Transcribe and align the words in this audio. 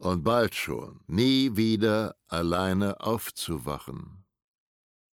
und 0.00 0.24
bald 0.24 0.54
schon 0.54 1.00
nie 1.06 1.56
wieder 1.56 2.16
alleine 2.28 3.00
aufzuwachen. 3.00 4.24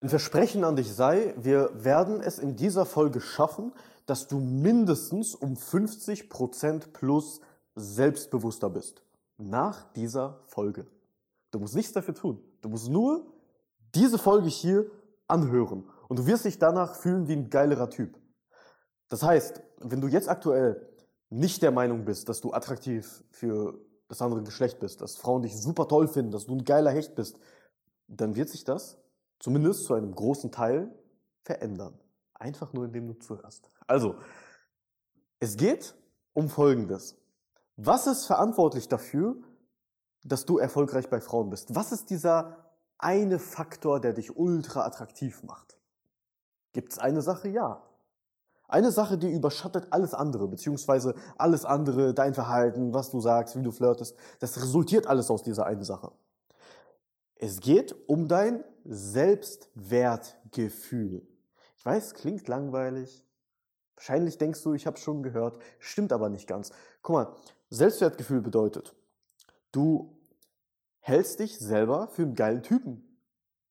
Ein 0.02 0.10
Versprechen 0.10 0.64
an 0.64 0.76
dich 0.76 0.92
sei, 0.92 1.36
wir 1.38 1.72
werden 1.76 2.22
es 2.22 2.40
in 2.40 2.56
dieser 2.56 2.88
Folge 2.88 3.22
schaffen, 3.22 3.72
dass 4.08 4.28
du 4.28 4.40
mindestens 4.40 5.36
um 5.36 5.54
50% 5.54 6.92
plus 6.92 7.40
selbstbewusster 7.76 8.70
bist. 8.72 9.04
Nach 9.38 9.84
dieser 9.94 10.42
Folge. 10.48 10.88
Du 11.52 11.60
musst 11.60 11.76
nichts 11.76 11.94
dafür 11.94 12.16
tun. 12.16 12.42
Du 12.62 12.70
musst 12.70 12.90
nur 12.90 13.26
diese 13.94 14.18
Folge 14.18 14.48
hier 14.48 14.90
anhören. 15.28 15.88
Und 16.08 16.18
du 16.18 16.26
wirst 16.26 16.46
dich 16.46 16.58
danach 16.58 16.96
fühlen 16.96 17.28
wie 17.28 17.34
ein 17.34 17.50
geilerer 17.50 17.90
Typ. 17.90 18.18
Das 19.10 19.22
heißt, 19.22 19.62
wenn 19.80 20.02
du 20.02 20.08
jetzt 20.08 20.30
aktuell 20.30 20.90
nicht 21.30 21.62
der 21.62 21.72
Meinung 21.72 22.06
bist, 22.06 22.28
dass 22.28 22.42
du 22.42 22.54
attraktiv 22.54 23.24
für 23.30 23.80
das 24.12 24.22
andere 24.22 24.44
Geschlecht 24.44 24.80
bist, 24.80 25.00
dass 25.02 25.16
Frauen 25.16 25.42
dich 25.42 25.58
super 25.58 25.88
toll 25.88 26.10
finden, 26.10 26.32
dass 26.32 26.46
du 26.46 26.54
ein 26.54 26.66
geiler 26.66 26.92
Hecht 26.92 27.16
bist, 27.16 27.40
dann 28.08 28.36
wird 28.36 28.50
sich 28.50 28.66
das 28.66 28.98
zumindest 29.40 29.86
zu 29.86 29.94
einem 29.94 30.14
großen 30.14 30.52
Teil 30.52 30.94
verändern. 31.44 31.98
Einfach 32.34 32.74
nur, 32.74 32.86
indem 32.86 33.08
du 33.08 33.14
zuhörst. 33.14 33.72
Also, 33.88 34.16
es 35.40 35.56
geht 35.56 35.96
um 36.34 36.50
Folgendes. 36.50 37.16
Was 37.78 38.06
ist 38.06 38.26
verantwortlich 38.26 38.90
dafür, 38.90 39.38
dass 40.24 40.46
du 40.46 40.58
erfolgreich 40.58 41.10
bei 41.10 41.22
Frauen 41.22 41.50
bist? 41.50 41.74
Was 41.74 41.94
ist 41.94 42.10
dieser 42.10 42.58
eine 42.98 43.40
Faktor, 43.40 44.02
der 44.02 44.12
dich 44.12 44.36
ultra 44.36 44.86
attraktiv 44.86 45.42
macht? 45.44 45.80
Gibt 46.74 46.92
es 46.92 47.00
eine 47.00 47.22
Sache? 47.22 47.48
Ja. 47.48 47.82
Eine 48.72 48.92
Sache, 48.94 49.18
die 49.18 49.30
überschattet 49.30 49.88
alles 49.90 50.14
andere, 50.14 50.48
beziehungsweise 50.48 51.14
alles 51.38 51.66
andere, 51.66 52.14
dein 52.14 52.34
Verhalten, 52.34 52.94
was 52.94 53.12
du 53.12 53.20
sagst, 53.20 53.58
wie 53.58 53.64
du 53.64 53.72
flirtest, 53.72 54.16
das 54.40 54.62
resultiert 54.62 55.08
alles 55.08 55.30
aus 55.30 55.44
dieser 55.44 55.66
einen 55.66 55.84
Sache. 55.84 56.14
Es 57.36 57.60
geht 57.60 57.94
um 58.08 58.30
dein 58.30 58.64
Selbstwertgefühl. 58.86 61.28
Ich 61.76 61.86
weiß, 61.86 62.14
klingt 62.14 62.48
langweilig. 62.48 63.26
Wahrscheinlich 63.96 64.38
denkst 64.38 64.64
du, 64.64 64.74
ich 64.74 64.88
habe 64.88 64.98
schon 64.98 65.22
gehört, 65.22 65.60
stimmt 65.80 66.14
aber 66.14 66.30
nicht 66.30 66.48
ganz. 66.48 66.72
Guck 67.02 67.14
mal, 67.14 67.36
Selbstwertgefühl 67.70 68.40
bedeutet, 68.40 68.96
du 69.74 70.18
hältst 71.00 71.40
dich 71.40 71.60
selber 71.60 72.08
für 72.08 72.22
einen 72.22 72.36
geilen 72.36 72.64
Typen. 72.64 73.20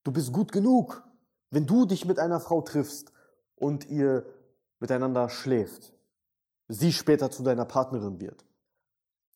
Du 0.04 0.12
bist 0.12 0.34
gut 0.34 0.53
genug. 0.53 1.03
Wenn 1.50 1.66
du 1.66 1.86
dich 1.86 2.04
mit 2.04 2.19
einer 2.19 2.38
Frau 2.38 2.60
triffst 2.60 3.14
und 3.56 3.88
ihr 3.88 4.26
miteinander 4.80 5.28
schläft, 5.28 5.92
sie 6.68 6.92
später 6.92 7.30
zu 7.30 7.42
deiner 7.42 7.64
Partnerin 7.64 8.20
wird, 8.20 8.44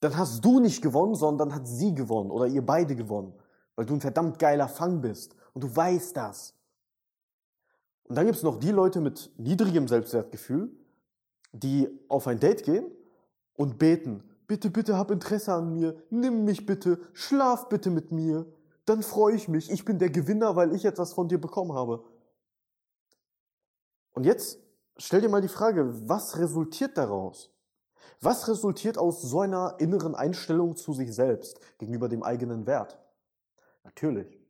dann 0.01 0.17
hast 0.17 0.45
du 0.45 0.61
nicht 0.61 0.83
gewonnen, 0.83 1.15
sondern 1.15 1.55
hat 1.55 1.67
sie 1.67 1.95
gewonnen 1.95 2.31
oder 2.31 2.47
ihr 2.47 2.65
beide 2.65 2.97
gewonnen, 2.97 3.35
weil 3.77 3.87
du 3.87 3.95
ein 3.95 4.01
verdammt 4.01 4.39
geiler 4.39 4.69
Fang 4.69 5.01
bist 5.01 5.35
und 5.53 5.65
du 5.65 5.75
weißt 5.75 6.17
das. 6.17 6.55
Und 8.05 8.17
dann 8.17 8.27
gibt 8.27 8.37
es 8.37 8.43
noch 8.43 8.59
die 8.59 8.71
Leute 8.71 9.01
mit 9.01 9.31
niedrigem 9.39 9.89
Selbstwertgefühl, 9.89 10.71
die 11.53 11.89
auf 12.09 12.27
ein 12.27 12.39
Date 12.39 12.65
gehen 12.65 12.87
und 13.55 13.79
beten, 13.79 14.23
bitte, 14.47 14.71
bitte 14.71 14.99
hab 14.99 15.11
Interesse 15.11 15.55
an 15.55 15.73
mir, 15.73 15.97
nimm 16.11 16.45
mich 16.45 16.67
bitte, 16.67 16.99
schlaf 17.13 17.69
bitte 17.69 17.91
mit 17.91 18.13
mir, 18.13 18.47
dann 18.85 19.03
freue 19.03 19.35
ich 19.35 19.49
mich, 19.49 19.71
ich 19.71 19.85
bin 19.85 19.99
der 19.99 20.11
Gewinner, 20.11 20.57
weil 20.57 20.75
ich 20.75 20.85
etwas 20.85 21.15
von 21.15 21.29
dir 21.29 21.41
bekommen 21.41 21.73
habe. 21.73 22.05
Und 24.13 24.25
jetzt 24.25 24.59
stell 24.97 25.21
dir 25.21 25.29
mal 25.29 25.41
die 25.41 25.49
Frage, 25.49 26.09
was 26.09 26.39
resultiert 26.39 26.97
daraus? 26.97 27.51
Was 28.21 28.49
resultiert 28.49 28.97
aus 28.97 29.23
so 29.23 29.41
einer 29.41 29.77
inneren 29.79 30.15
Einstellung 30.15 30.77
zu 30.77 30.93
sich 30.93 31.13
selbst 31.15 31.61
gegenüber 31.79 32.09
dem 32.09 32.23
eigenen 32.23 32.67
Wert? 32.67 32.99
Natürlich. 33.83 34.41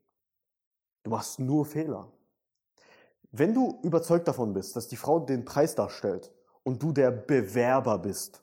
Du 1.02 1.10
machst 1.10 1.38
nur 1.38 1.66
Fehler. 1.66 2.10
Wenn 3.32 3.52
du 3.52 3.80
überzeugt 3.82 4.28
davon 4.28 4.52
bist, 4.52 4.76
dass 4.76 4.86
die 4.86 4.96
Frau 4.96 5.18
den 5.18 5.44
Preis 5.44 5.74
darstellt 5.74 6.32
und 6.62 6.82
du 6.82 6.92
der 6.92 7.10
Bewerber 7.10 7.98
bist, 7.98 8.42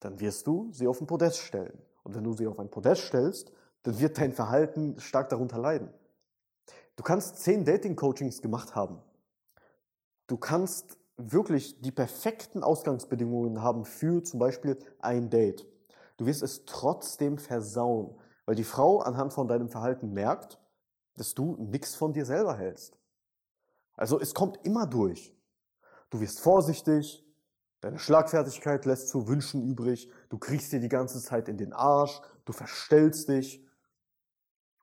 dann 0.00 0.18
wirst 0.20 0.46
du 0.46 0.70
sie 0.72 0.86
auf 0.86 1.00
ein 1.00 1.06
Podest 1.06 1.38
stellen. 1.38 1.78
Und 2.02 2.14
wenn 2.14 2.24
du 2.24 2.32
sie 2.32 2.46
auf 2.46 2.58
ein 2.58 2.70
Podest 2.70 3.02
stellst, 3.02 3.52
dann 3.82 3.98
wird 4.00 4.18
dein 4.18 4.32
Verhalten 4.32 4.98
stark 4.98 5.28
darunter 5.28 5.58
leiden. 5.58 5.92
Du 6.96 7.02
kannst 7.02 7.38
zehn 7.38 7.64
Dating-Coachings 7.64 8.40
gemacht 8.40 8.74
haben. 8.74 9.02
Du 10.28 10.36
kannst 10.36 10.98
wirklich 11.16 11.80
die 11.80 11.90
perfekten 11.90 12.62
Ausgangsbedingungen 12.62 13.60
haben 13.62 13.84
für 13.84 14.22
zum 14.22 14.38
Beispiel 14.38 14.78
ein 15.00 15.30
Date. 15.30 15.66
Du 16.16 16.26
wirst 16.26 16.42
es 16.42 16.64
trotzdem 16.64 17.38
versauen, 17.38 18.14
weil 18.44 18.54
die 18.54 18.64
Frau 18.64 19.00
anhand 19.00 19.32
von 19.32 19.48
deinem 19.48 19.68
Verhalten 19.68 20.12
merkt, 20.12 20.60
dass 21.16 21.34
du 21.34 21.56
nichts 21.56 21.94
von 21.94 22.12
dir 22.12 22.24
selber 22.24 22.56
hältst. 22.56 22.96
Also 23.96 24.20
es 24.20 24.34
kommt 24.34 24.64
immer 24.64 24.86
durch. 24.86 25.34
Du 26.10 26.20
wirst 26.20 26.40
vorsichtig, 26.40 27.24
deine 27.80 27.98
Schlagfertigkeit 27.98 28.84
lässt 28.84 29.08
zu 29.08 29.28
wünschen 29.28 29.62
übrig, 29.62 30.10
du 30.28 30.38
kriegst 30.38 30.72
dir 30.72 30.80
die 30.80 30.88
ganze 30.88 31.20
Zeit 31.20 31.48
in 31.48 31.56
den 31.56 31.72
Arsch, 31.72 32.20
du 32.44 32.52
verstellst 32.52 33.28
dich 33.28 33.66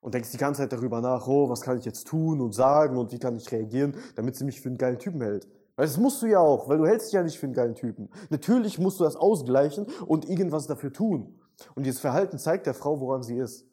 und 0.05 0.13
denkst 0.13 0.29
die 0.29 0.37
ganze 0.37 0.61
Zeit 0.61 0.71
darüber 0.71 1.01
nach, 1.01 1.25
oh, 1.25 1.49
was 1.49 1.61
kann 1.61 1.79
ich 1.79 1.83
jetzt 1.83 2.05
tun 2.05 2.39
und 2.39 2.53
sagen 2.53 2.95
und 2.95 3.11
wie 3.11 3.17
kann 3.17 3.35
ich 3.37 3.51
reagieren, 3.51 3.95
damit 4.15 4.35
sie 4.35 4.45
mich 4.45 4.61
für 4.61 4.69
einen 4.69 4.77
geilen 4.77 4.99
Typen 4.99 5.19
hält. 5.19 5.47
Weil 5.75 5.87
das 5.87 5.97
musst 5.97 6.21
du 6.21 6.27
ja 6.27 6.37
auch, 6.37 6.69
weil 6.69 6.77
du 6.77 6.85
hältst 6.85 7.07
dich 7.07 7.13
ja 7.13 7.23
nicht 7.23 7.39
für 7.39 7.47
einen 7.47 7.55
geilen 7.55 7.73
Typen. 7.73 8.11
Natürlich 8.29 8.77
musst 8.77 8.99
du 8.99 9.03
das 9.03 9.15
ausgleichen 9.15 9.87
und 10.05 10.29
irgendwas 10.29 10.67
dafür 10.67 10.93
tun. 10.93 11.39
Und 11.73 11.87
dieses 11.87 11.99
Verhalten 11.99 12.37
zeigt 12.37 12.67
der 12.67 12.75
Frau, 12.75 12.99
woran 12.99 13.23
sie 13.23 13.39
ist. 13.39 13.65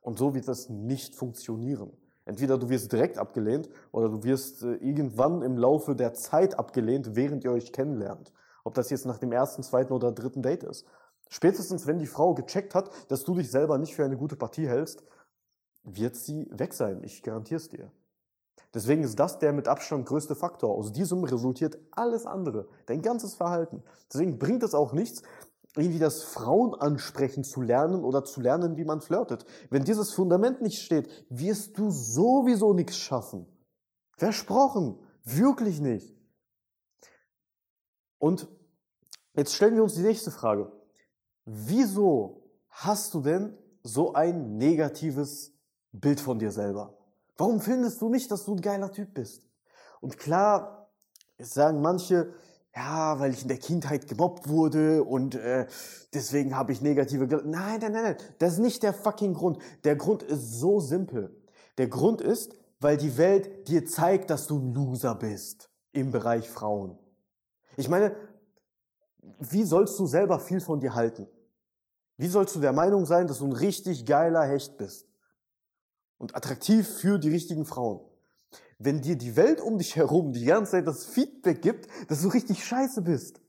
Und 0.00 0.18
so 0.18 0.34
wird 0.34 0.48
das 0.48 0.70
nicht 0.70 1.14
funktionieren. 1.14 1.92
Entweder 2.24 2.58
du 2.58 2.68
wirst 2.68 2.90
direkt 2.90 3.18
abgelehnt 3.18 3.68
oder 3.92 4.08
du 4.08 4.24
wirst 4.24 4.64
äh, 4.64 4.74
irgendwann 4.74 5.40
im 5.42 5.56
Laufe 5.56 5.94
der 5.94 6.14
Zeit 6.14 6.58
abgelehnt, 6.58 7.14
während 7.14 7.44
ihr 7.44 7.52
euch 7.52 7.72
kennenlernt. 7.72 8.32
Ob 8.64 8.74
das 8.74 8.90
jetzt 8.90 9.06
nach 9.06 9.18
dem 9.18 9.30
ersten, 9.30 9.62
zweiten 9.62 9.92
oder 9.92 10.10
dritten 10.10 10.42
Date 10.42 10.64
ist. 10.64 10.84
Spätestens, 11.28 11.86
wenn 11.86 12.00
die 12.00 12.06
Frau 12.06 12.34
gecheckt 12.34 12.74
hat, 12.74 12.90
dass 13.08 13.22
du 13.22 13.36
dich 13.36 13.52
selber 13.52 13.78
nicht 13.78 13.94
für 13.94 14.04
eine 14.04 14.16
gute 14.16 14.34
Partie 14.34 14.66
hältst, 14.66 15.04
wird 15.84 16.16
sie 16.16 16.48
weg 16.50 16.74
sein. 16.74 17.02
Ich 17.04 17.22
garantiere 17.22 17.60
es 17.60 17.68
dir. 17.68 17.92
Deswegen 18.72 19.04
ist 19.04 19.18
das 19.20 19.38
der 19.38 19.52
mit 19.52 19.68
Abstand 19.68 20.06
größte 20.06 20.34
Faktor. 20.34 20.74
Aus 20.74 20.92
diesem 20.92 21.22
resultiert 21.22 21.78
alles 21.92 22.26
andere, 22.26 22.66
dein 22.86 23.02
ganzes 23.02 23.36
Verhalten. 23.36 23.84
Deswegen 24.12 24.38
bringt 24.38 24.64
es 24.64 24.74
auch 24.74 24.92
nichts, 24.92 25.22
irgendwie 25.76 26.00
das 26.00 26.24
Frauen 26.24 26.74
ansprechen 26.74 27.44
zu 27.44 27.60
lernen 27.60 28.04
oder 28.04 28.24
zu 28.24 28.40
lernen, 28.40 28.76
wie 28.76 28.84
man 28.84 29.00
flirtet. 29.00 29.44
Wenn 29.70 29.84
dieses 29.84 30.12
Fundament 30.12 30.60
nicht 30.60 30.82
steht, 30.82 31.08
wirst 31.28 31.78
du 31.78 31.90
sowieso 31.90 32.74
nichts 32.74 32.96
schaffen. 32.96 33.46
Versprochen. 34.16 34.98
Wirklich 35.24 35.80
nicht. 35.80 36.14
Und 38.18 38.48
jetzt 39.34 39.54
stellen 39.54 39.74
wir 39.74 39.82
uns 39.82 39.94
die 39.94 40.02
nächste 40.02 40.30
Frage. 40.30 40.70
Wieso 41.44 42.50
hast 42.68 43.14
du 43.14 43.20
denn 43.20 43.56
so 43.82 44.14
ein 44.14 44.56
negatives 44.56 45.53
Bild 46.00 46.20
von 46.20 46.38
dir 46.38 46.50
selber. 46.50 46.96
Warum 47.36 47.60
findest 47.60 48.00
du 48.00 48.08
nicht, 48.08 48.30
dass 48.30 48.44
du 48.44 48.54
ein 48.54 48.60
geiler 48.60 48.92
Typ 48.92 49.14
bist? 49.14 49.48
Und 50.00 50.18
klar, 50.18 50.90
es 51.36 51.54
sagen 51.54 51.80
manche, 51.80 52.34
ja, 52.74 53.18
weil 53.20 53.32
ich 53.32 53.42
in 53.42 53.48
der 53.48 53.58
Kindheit 53.58 54.08
gemobbt 54.08 54.48
wurde 54.48 55.04
und 55.04 55.36
äh, 55.36 55.66
deswegen 56.12 56.56
habe 56.56 56.72
ich 56.72 56.82
negative. 56.82 57.28
Ge 57.28 57.40
nein, 57.44 57.78
nein, 57.80 57.92
nein, 57.92 58.02
nein, 58.02 58.16
das 58.38 58.54
ist 58.54 58.58
nicht 58.58 58.82
der 58.82 58.92
fucking 58.92 59.34
Grund. 59.34 59.58
Der 59.84 59.96
Grund 59.96 60.22
ist 60.22 60.58
so 60.58 60.80
simpel. 60.80 61.40
Der 61.78 61.88
Grund 61.88 62.20
ist, 62.20 62.54
weil 62.80 62.96
die 62.96 63.16
Welt 63.16 63.68
dir 63.68 63.86
zeigt, 63.86 64.30
dass 64.30 64.46
du 64.46 64.58
ein 64.58 64.74
Loser 64.74 65.14
bist. 65.14 65.70
im 65.92 66.10
Bereich 66.10 66.50
Frauen. 66.50 66.98
Ich 67.76 67.88
meine, 67.88 68.16
wie 69.38 69.62
sollst 69.62 69.98
du 69.98 70.06
selber 70.06 70.40
viel 70.40 70.60
von 70.60 70.80
dir 70.80 70.94
halten? 70.94 71.28
Wie 72.16 72.26
sollst 72.28 72.54
du 72.56 72.60
der 72.60 72.72
Meinung 72.72 73.06
sein, 73.06 73.26
dass 73.26 73.38
du 73.38 73.46
ein 73.46 73.52
richtig 73.52 74.04
geiler 74.04 74.44
Hecht 74.44 74.76
bist? 74.76 75.06
Und 76.24 76.34
attraktiv 76.34 76.88
für 76.88 77.18
die 77.18 77.28
richtigen 77.28 77.66
Frauen? 77.66 78.00
Wenn 78.78 79.02
dir 79.02 79.14
die 79.14 79.36
Welt 79.36 79.60
um 79.60 79.76
dich 79.76 79.94
herum 79.94 80.32
die 80.32 80.46
ganze 80.46 80.70
Zeit 80.72 80.86
das 80.86 81.04
Feedback 81.04 81.60
gibt, 81.60 81.86
dass 82.08 82.22
du 82.22 82.28
richtig 82.28 82.64
scheiße 82.64 83.02
bist. 83.02 83.42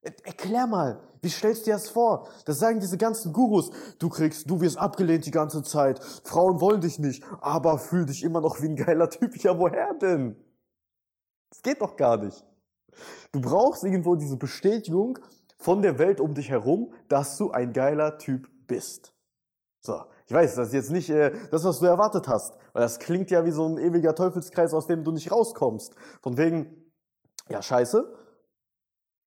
Erklär 0.00 0.66
mal, 0.66 1.02
wie 1.20 1.28
stellst 1.28 1.60
du 1.60 1.64
dir 1.66 1.74
das 1.74 1.90
vor? 1.90 2.26
Das 2.46 2.58
sagen 2.58 2.80
diese 2.80 2.96
ganzen 2.96 3.34
Gurus. 3.34 3.72
Du 3.98 4.08
kriegst, 4.08 4.48
du 4.48 4.58
wirst 4.62 4.78
abgelehnt 4.78 5.26
die 5.26 5.32
ganze 5.32 5.62
Zeit. 5.62 6.02
Frauen 6.24 6.62
wollen 6.62 6.80
dich 6.80 6.98
nicht, 6.98 7.22
aber 7.42 7.76
fühl 7.78 8.06
dich 8.06 8.24
immer 8.24 8.40
noch 8.40 8.62
wie 8.62 8.68
ein 8.68 8.76
geiler 8.76 9.10
Typ. 9.10 9.36
Ja, 9.42 9.58
woher 9.58 9.92
denn? 9.92 10.34
Das 11.50 11.60
geht 11.60 11.82
doch 11.82 11.94
gar 11.94 12.16
nicht. 12.16 12.42
Du 13.32 13.42
brauchst 13.42 13.84
irgendwo 13.84 14.14
diese 14.16 14.38
Bestätigung 14.38 15.18
von 15.58 15.82
der 15.82 15.98
Welt 15.98 16.22
um 16.22 16.32
dich 16.32 16.48
herum, 16.48 16.94
dass 17.06 17.36
du 17.36 17.50
ein 17.50 17.74
geiler 17.74 18.16
Typ 18.16 18.48
bist. 18.66 19.12
So, 19.82 20.00
ich 20.26 20.32
weiß, 20.32 20.54
das 20.54 20.68
ist 20.68 20.74
jetzt 20.74 20.90
nicht 20.90 21.10
äh, 21.10 21.32
das, 21.50 21.64
was 21.64 21.80
du 21.80 21.86
erwartet 21.86 22.28
hast, 22.28 22.56
weil 22.72 22.82
das 22.82 22.98
klingt 22.98 23.30
ja 23.30 23.44
wie 23.44 23.50
so 23.50 23.66
ein 23.66 23.78
ewiger 23.78 24.14
Teufelskreis, 24.14 24.72
aus 24.72 24.86
dem 24.86 25.04
du 25.04 25.12
nicht 25.12 25.30
rauskommst. 25.30 25.94
Von 26.22 26.38
wegen, 26.38 26.90
ja, 27.48 27.60
scheiße, 27.60 28.10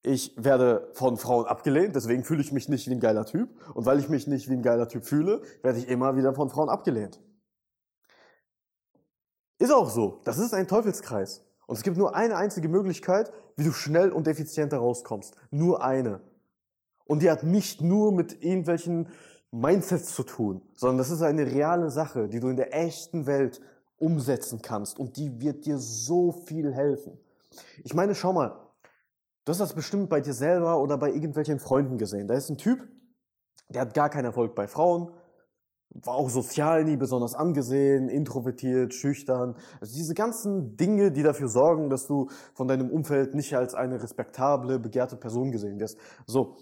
ich 0.02 0.34
werde 0.38 0.90
von 0.94 1.18
Frauen 1.18 1.46
abgelehnt, 1.46 1.96
deswegen 1.96 2.24
fühle 2.24 2.42
ich 2.42 2.52
mich 2.52 2.70
nicht 2.70 2.88
wie 2.88 2.94
ein 2.94 3.00
geiler 3.00 3.26
Typ. 3.26 3.50
Und 3.76 3.86
weil 3.86 4.00
ich 4.00 4.10
mich 4.10 4.26
nicht 4.26 4.50
wie 4.50 4.54
ein 4.54 4.64
geiler 4.64 4.88
Typ 4.88 5.04
fühle, 5.04 5.42
werde 5.62 5.80
ich 5.80 5.88
immer 5.88 6.16
wieder 6.16 6.34
von 6.34 6.50
Frauen 6.50 6.70
abgelehnt. 6.70 7.20
Ist 9.60 9.72
auch 9.72 9.90
so. 9.90 10.22
Das 10.24 10.38
ist 10.38 10.54
ein 10.54 10.68
Teufelskreis. 10.68 11.44
Und 11.68 11.76
es 11.76 11.84
gibt 11.84 11.98
nur 11.98 12.16
eine 12.16 12.38
einzige 12.38 12.70
Möglichkeit, 12.70 13.32
wie 13.56 13.66
du 13.66 13.72
schnell 13.72 14.12
und 14.12 14.28
effizient 14.28 14.74
rauskommst. 14.74 15.36
Nur 15.52 15.84
eine. 15.84 16.22
Und 17.06 17.22
die 17.22 17.30
hat 17.30 17.44
nicht 17.44 17.82
nur 17.82 18.12
mit 18.12 18.44
irgendwelchen 18.44 19.10
Mindsets 19.52 20.14
zu 20.14 20.24
tun, 20.24 20.62
sondern 20.76 20.98
das 20.98 21.10
ist 21.10 21.22
eine 21.22 21.46
reale 21.46 21.90
Sache, 21.90 22.28
die 22.28 22.40
du 22.40 22.50
in 22.50 22.58
der 22.58 22.76
echten 22.76 23.26
Welt 23.26 23.62
umsetzen 23.98 24.62
kannst. 24.62 25.00
Und 25.00 25.18
die 25.18 25.40
wird 25.42 25.66
dir 25.66 25.78
so 25.78 26.32
viel 26.32 26.74
helfen. 26.74 27.18
Ich 27.84 27.94
meine, 27.94 28.14
schau 28.14 28.34
mal, 28.34 28.68
Du 29.48 29.52
hast 29.52 29.62
das 29.62 29.74
bestimmt 29.74 30.10
bei 30.10 30.20
dir 30.20 30.34
selber 30.34 30.78
oder 30.82 30.98
bei 30.98 31.10
irgendwelchen 31.10 31.58
Freunden 31.58 31.98
gesehen. 31.98 32.28
Da 32.28 32.34
ist 32.34 32.50
ein 32.50 32.58
Typ, 32.58 32.86
der 33.70 33.84
hat 33.84 33.94
gar 33.94 34.10
keinen 34.10 34.26
Erfolg 34.26 34.56
bei 34.56 34.68
Frauen, 34.68 35.14
war 35.90 36.16
auch 36.16 36.30
sozial 36.30 36.84
nie 36.84 36.98
besonders 36.98 37.34
angesehen, 37.34 38.10
introvertiert, 38.10 38.94
schüchtern. 38.94 39.56
Also 39.80 39.96
diese 39.96 40.16
ganzen 40.16 40.76
Dinge, 40.76 41.14
die 41.14 41.24
dafür 41.24 41.48
sorgen, 41.48 41.90
dass 41.90 42.08
du 42.08 42.28
von 42.56 42.68
deinem 42.68 42.90
Umfeld 42.90 43.36
nicht 43.36 43.56
als 43.56 43.74
eine 43.74 44.04
respektable, 44.04 44.80
begehrte 44.80 45.16
Person 45.16 45.54
gesehen 45.54 45.80
wirst. 45.80 45.98
So. 46.26 46.58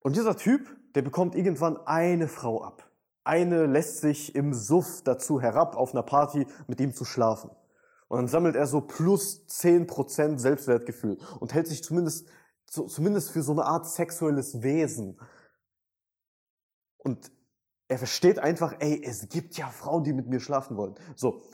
Und 0.00 0.16
dieser 0.16 0.34
Typ, 0.34 0.66
der 0.98 1.02
bekommt 1.02 1.36
irgendwann 1.36 1.76
eine 1.86 2.26
Frau 2.26 2.60
ab. 2.60 2.90
Eine 3.22 3.66
lässt 3.66 4.00
sich 4.00 4.34
im 4.34 4.52
Suff 4.52 5.02
dazu 5.04 5.40
herab, 5.40 5.76
auf 5.76 5.92
einer 5.92 6.02
Party 6.02 6.44
mit 6.66 6.80
ihm 6.80 6.92
zu 6.92 7.04
schlafen. 7.04 7.50
Und 8.08 8.18
dann 8.18 8.26
sammelt 8.26 8.56
er 8.56 8.66
so 8.66 8.80
plus 8.80 9.46
10% 9.46 10.40
Selbstwertgefühl 10.40 11.18
und 11.38 11.54
hält 11.54 11.68
sich 11.68 11.84
zumindest, 11.84 12.26
so, 12.68 12.88
zumindest 12.88 13.30
für 13.30 13.44
so 13.44 13.52
eine 13.52 13.64
Art 13.64 13.86
sexuelles 13.86 14.60
Wesen. 14.64 15.20
Und 16.96 17.30
er 17.86 17.98
versteht 17.98 18.40
einfach, 18.40 18.74
ey, 18.80 19.00
es 19.04 19.28
gibt 19.28 19.56
ja 19.56 19.68
Frauen, 19.68 20.02
die 20.02 20.12
mit 20.12 20.26
mir 20.26 20.40
schlafen 20.40 20.76
wollen. 20.76 20.96
So. 21.14 21.44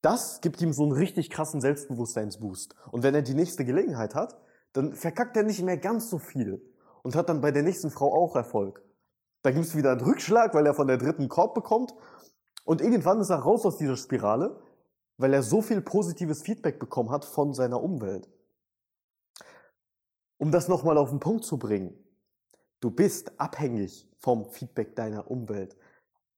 Das 0.00 0.40
gibt 0.40 0.62
ihm 0.62 0.72
so 0.72 0.84
einen 0.84 0.92
richtig 0.92 1.28
krassen 1.28 1.60
Selbstbewusstseinsboost. 1.60 2.74
Und 2.90 3.02
wenn 3.02 3.14
er 3.14 3.20
die 3.20 3.34
nächste 3.34 3.66
Gelegenheit 3.66 4.14
hat, 4.14 4.40
dann 4.72 4.94
verkackt 4.94 5.36
er 5.36 5.42
nicht 5.42 5.62
mehr 5.62 5.76
ganz 5.76 6.08
so 6.08 6.16
viel 6.16 6.62
und 7.06 7.16
hat 7.16 7.28
dann 7.28 7.40
bei 7.40 7.52
der 7.52 7.62
nächsten 7.62 7.90
Frau 7.90 8.12
auch 8.12 8.36
Erfolg. 8.36 8.82
Da 9.42 9.50
gibt 9.50 9.64
es 9.64 9.76
wieder 9.76 9.92
einen 9.92 10.00
Rückschlag, 10.00 10.52
weil 10.54 10.66
er 10.66 10.74
von 10.74 10.88
der 10.88 10.98
dritten 10.98 11.28
Korb 11.28 11.54
bekommt. 11.54 11.94
Und 12.64 12.80
irgendwann 12.80 13.20
ist 13.20 13.30
er 13.30 13.38
raus 13.38 13.64
aus 13.64 13.78
dieser 13.78 13.96
Spirale 13.96 14.60
weil 15.18 15.32
er 15.32 15.42
so 15.42 15.62
viel 15.62 15.80
positives 15.80 16.42
Feedback 16.42 16.78
bekommen 16.78 17.10
hat 17.10 17.24
von 17.24 17.54
seiner 17.54 17.82
Umwelt. 17.82 18.28
Um 20.38 20.50
das 20.50 20.68
nochmal 20.68 20.98
auf 20.98 21.10
den 21.10 21.20
Punkt 21.20 21.44
zu 21.44 21.58
bringen, 21.58 21.94
du 22.80 22.90
bist 22.90 23.40
abhängig 23.40 24.08
vom 24.18 24.50
Feedback 24.50 24.94
deiner 24.94 25.30
Umwelt. 25.30 25.76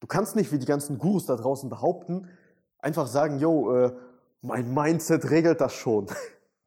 Du 0.00 0.06
kannst 0.06 0.36
nicht 0.36 0.52
wie 0.52 0.58
die 0.58 0.66
ganzen 0.66 0.98
Gurus 0.98 1.26
da 1.26 1.34
draußen 1.34 1.68
behaupten, 1.68 2.28
einfach 2.78 3.08
sagen, 3.08 3.40
yo, 3.40 3.74
äh, 3.74 3.92
mein 4.40 4.72
Mindset 4.72 5.30
regelt 5.30 5.60
das 5.60 5.74
schon. 5.74 6.06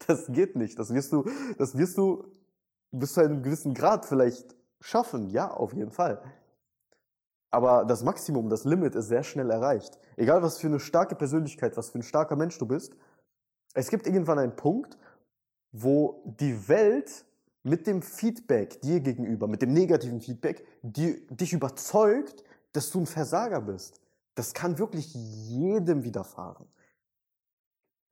Das 0.07 0.25
geht 0.31 0.55
nicht. 0.55 0.79
Das 0.79 0.91
wirst 0.91 1.13
du, 1.13 1.29
das 1.59 1.77
wirst 1.77 1.95
du 1.95 2.25
bis 2.91 3.13
zu 3.13 3.21
einem 3.21 3.43
gewissen 3.43 3.73
Grad 3.73 4.05
vielleicht 4.05 4.55
schaffen. 4.79 5.29
Ja, 5.29 5.49
auf 5.49 5.73
jeden 5.73 5.91
Fall. 5.91 6.21
Aber 7.49 7.85
das 7.85 8.03
Maximum, 8.03 8.49
das 8.49 8.63
Limit 8.63 8.95
ist 8.95 9.07
sehr 9.07 9.23
schnell 9.23 9.49
erreicht. 9.49 9.99
Egal 10.15 10.41
was 10.41 10.57
für 10.57 10.67
eine 10.67 10.79
starke 10.79 11.15
Persönlichkeit, 11.15 11.75
was 11.75 11.89
für 11.89 11.99
ein 11.99 12.03
starker 12.03 12.35
Mensch 12.35 12.57
du 12.57 12.65
bist, 12.65 12.95
es 13.73 13.89
gibt 13.89 14.07
irgendwann 14.07 14.39
einen 14.39 14.55
Punkt, 14.55 14.97
wo 15.71 16.23
die 16.39 16.67
Welt 16.67 17.25
mit 17.63 17.87
dem 17.87 18.01
Feedback 18.01 18.81
dir 18.81 18.99
gegenüber, 19.01 19.47
mit 19.47 19.61
dem 19.61 19.73
negativen 19.73 20.19
Feedback, 20.19 20.65
die, 20.81 21.25
dich 21.27 21.53
überzeugt, 21.53 22.43
dass 22.73 22.89
du 22.89 23.01
ein 23.01 23.05
Versager 23.05 23.61
bist. 23.61 24.01
Das 24.35 24.53
kann 24.53 24.79
wirklich 24.79 25.13
jedem 25.13 26.03
widerfahren. 26.03 26.67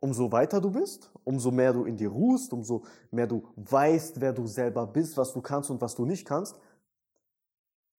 Umso 0.02 0.32
weiter 0.32 0.62
du 0.62 0.72
bist, 0.72 1.12
umso 1.26 1.52
mehr 1.52 1.74
du 1.74 1.84
in 1.84 1.98
dir 1.98 2.10
ruhst, 2.10 2.54
umso 2.54 2.84
mehr 3.12 3.28
du 3.28 3.48
weißt, 3.58 4.22
wer 4.22 4.32
du 4.32 4.48
selber 4.48 4.88
bist, 4.88 5.18
was 5.18 5.34
du 5.34 5.42
kannst 5.42 5.70
und 5.70 5.82
was 5.82 5.96
du 5.96 6.06
nicht 6.06 6.26
kannst, 6.26 6.58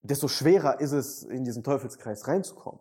desto 0.02 0.28
schwerer 0.28 0.80
ist 0.80 0.92
es, 0.92 1.22
in 1.22 1.44
diesen 1.44 1.62
Teufelskreis 1.62 2.26
reinzukommen. 2.26 2.80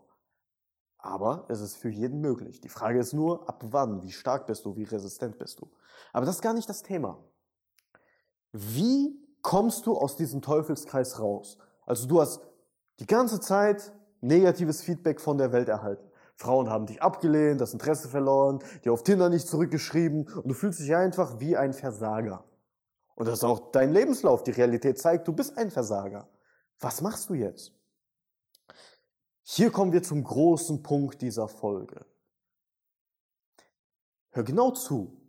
Aber 0.98 1.46
es 1.50 1.62
ist 1.62 1.76
für 1.76 1.90
jeden 1.90 2.20
möglich. 2.20 2.62
Die 2.62 2.70
Frage 2.70 3.00
ist 3.00 3.14
nur, 3.14 3.48
ab 3.48 3.64
wann, 3.72 4.04
wie 4.04 4.12
stark 4.12 4.48
bist 4.48 4.66
du, 4.66 4.76
wie 4.76 4.84
resistent 4.84 5.38
bist 5.38 5.60
du. 5.60 5.70
Aber 6.12 6.26
das 6.26 6.36
ist 6.36 6.42
gar 6.42 6.54
nicht 6.54 6.70
das 6.70 6.84
Thema. 6.84 7.24
Wie 8.52 9.18
kommst 9.42 9.86
du 9.86 9.98
aus 9.98 10.16
diesem 10.16 10.42
Teufelskreis 10.42 11.20
raus? 11.20 11.58
Also 11.86 12.08
du 12.08 12.20
hast 12.22 12.42
die 13.00 13.06
ganze 13.06 13.40
Zeit 13.40 13.94
negatives 14.22 14.82
Feedback 14.82 15.22
von 15.22 15.38
der 15.38 15.52
Welt 15.52 15.70
erhalten. 15.70 16.09
Frauen 16.40 16.70
haben 16.70 16.86
dich 16.86 17.02
abgelehnt, 17.02 17.60
das 17.60 17.74
Interesse 17.74 18.08
verloren, 18.08 18.60
dir 18.86 18.94
auf 18.94 19.04
Tinder 19.04 19.28
nicht 19.28 19.46
zurückgeschrieben 19.46 20.26
und 20.26 20.48
du 20.48 20.54
fühlst 20.54 20.80
dich 20.80 20.96
einfach 20.96 21.42
wie 21.42 21.58
ein 21.58 21.74
Versager. 21.74 22.46
Und 23.16 23.28
das 23.28 23.40
ist 23.40 23.44
auch 23.44 23.72
dein 23.72 23.92
Lebenslauf. 23.92 24.44
Die 24.44 24.52
Realität 24.52 24.98
zeigt, 24.98 25.28
du 25.28 25.34
bist 25.34 25.58
ein 25.58 25.70
Versager. 25.70 26.30
Was 26.80 27.02
machst 27.02 27.30
du 27.30 27.34
jetzt? 27.34 27.74
Hier 29.44 29.70
kommen 29.70 29.92
wir 29.92 30.02
zum 30.02 30.24
großen 30.24 30.82
Punkt 30.82 31.22
dieser 31.22 31.50
Folge. 31.50 32.06
Hör 34.30 34.44
genau 34.44 34.72
zu. 34.72 35.22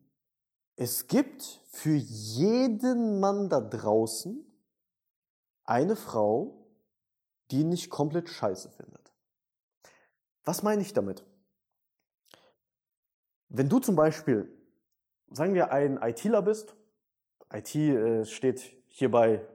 Es 0.76 1.08
gibt 1.08 1.42
für 1.72 1.96
jeden 1.96 3.18
Mann 3.18 3.48
da 3.48 3.60
draußen 3.60 4.46
eine 5.64 5.96
Frau, 5.96 6.68
die 7.50 7.64
nicht 7.64 7.90
komplett 7.90 8.28
scheiße 8.28 8.70
findet. 8.70 8.99
Was 10.50 10.64
meine 10.64 10.82
ich 10.82 10.92
damit? 10.92 11.24
Wenn 13.50 13.68
du 13.68 13.78
zum 13.78 13.94
Beispiel, 13.94 14.50
sagen 15.30 15.54
wir, 15.54 15.70
ein 15.70 15.96
ITler 16.02 16.42
bist, 16.42 16.74
IT 17.52 17.72
äh, 17.76 18.24
steht 18.24 18.58
hierbei 18.88 19.46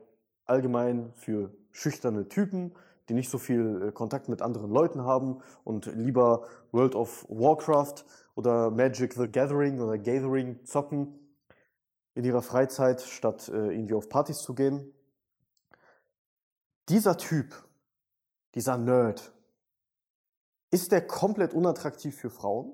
allgemein 0.46 1.12
für 1.16 1.54
schüchterne 1.74 2.30
Typen, 2.30 2.74
die 3.10 3.14
nicht 3.14 3.30
so 3.30 3.38
viel 3.38 3.90
äh, 3.90 3.92
Kontakt 3.92 4.30
mit 4.30 4.42
anderen 4.42 4.72
Leuten 4.72 5.02
haben 5.02 5.42
und 5.66 5.88
lieber 5.88 6.48
World 6.72 6.96
of 6.96 7.26
Warcraft 7.28 8.06
oder 8.36 8.72
Magic 8.72 9.16
the 9.16 9.28
Gathering 9.28 9.82
oder 9.82 9.98
Gathering 9.98 10.64
zocken 10.64 11.20
in 12.14 12.24
ihrer 12.24 12.42
Freizeit, 12.42 13.02
statt 13.02 13.50
äh, 13.50 13.74
irgendwie 13.74 13.96
auf 13.96 14.08
Partys 14.08 14.38
zu 14.38 14.56
gehen. 14.56 14.94
Dieser 16.88 17.18
Typ, 17.18 17.54
dieser 18.54 18.78
Nerd, 18.78 19.35
ist 20.76 20.92
der 20.92 21.08
komplett 21.08 21.54
unattraktiv 21.54 22.16
für 22.16 22.30
Frauen? 22.30 22.74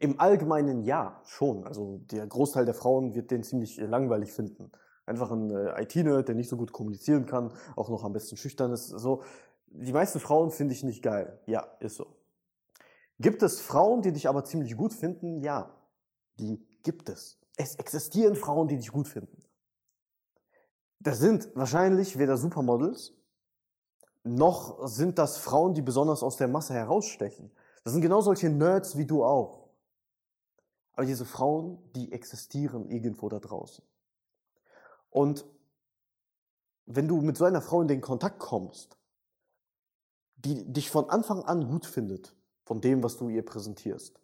Im 0.00 0.18
Allgemeinen 0.18 0.82
ja, 0.82 1.20
schon. 1.24 1.66
Also 1.66 1.98
der 2.10 2.26
Großteil 2.26 2.64
der 2.64 2.74
Frauen 2.74 3.14
wird 3.14 3.30
den 3.30 3.42
ziemlich 3.42 3.78
äh, 3.78 3.84
langweilig 3.84 4.32
finden 4.32 4.72
einfach 5.06 5.30
ein 5.30 5.50
äh, 5.50 5.82
IT-Nerd, 5.82 6.28
der 6.28 6.34
nicht 6.34 6.48
so 6.48 6.56
gut 6.56 6.72
kommunizieren 6.72 7.26
kann, 7.26 7.52
auch 7.76 7.88
noch 7.88 8.04
am 8.04 8.12
besten 8.12 8.36
schüchtern 8.36 8.72
ist. 8.72 8.88
So, 8.88 9.22
die 9.66 9.92
meisten 9.92 10.20
Frauen 10.20 10.50
finde 10.50 10.74
ich 10.74 10.82
nicht 10.82 11.02
geil. 11.02 11.40
Ja, 11.46 11.66
ist 11.80 11.96
so. 11.96 12.16
Gibt 13.18 13.42
es 13.42 13.60
Frauen, 13.60 14.02
die 14.02 14.12
dich 14.12 14.28
aber 14.28 14.44
ziemlich 14.44 14.76
gut 14.76 14.92
finden? 14.92 15.40
Ja, 15.40 15.74
die 16.38 16.66
gibt 16.82 17.08
es. 17.08 17.38
Es 17.56 17.76
existieren 17.76 18.34
Frauen, 18.34 18.68
die 18.68 18.76
dich 18.76 18.90
gut 18.90 19.08
finden. 19.08 19.44
Das 20.98 21.18
sind 21.18 21.50
wahrscheinlich 21.54 22.18
weder 22.18 22.36
Supermodels, 22.36 23.12
noch 24.24 24.86
sind 24.86 25.18
das 25.18 25.38
Frauen, 25.38 25.74
die 25.74 25.82
besonders 25.82 26.22
aus 26.22 26.36
der 26.36 26.48
Masse 26.48 26.74
herausstechen. 26.74 27.50
Das 27.84 27.92
sind 27.92 28.02
genau 28.02 28.20
solche 28.20 28.48
Nerds 28.48 28.96
wie 28.96 29.06
du 29.06 29.24
auch. 29.24 29.68
Aber 30.94 31.06
diese 31.06 31.24
Frauen, 31.24 31.78
die 31.94 32.12
existieren 32.12 32.88
irgendwo 32.88 33.28
da 33.28 33.40
draußen. 33.40 33.84
Und 35.10 35.44
wenn 36.86 37.08
du 37.08 37.20
mit 37.20 37.36
so 37.36 37.44
einer 37.44 37.62
Frau 37.62 37.80
in 37.80 37.88
den 37.88 38.00
Kontakt 38.00 38.38
kommst, 38.38 38.96
die 40.36 40.70
dich 40.72 40.90
von 40.90 41.08
Anfang 41.08 41.42
an 41.44 41.68
gut 41.68 41.86
findet, 41.86 42.34
von 42.64 42.80
dem, 42.80 43.02
was 43.02 43.16
du 43.16 43.28
ihr 43.28 43.44
präsentierst, 43.44 44.20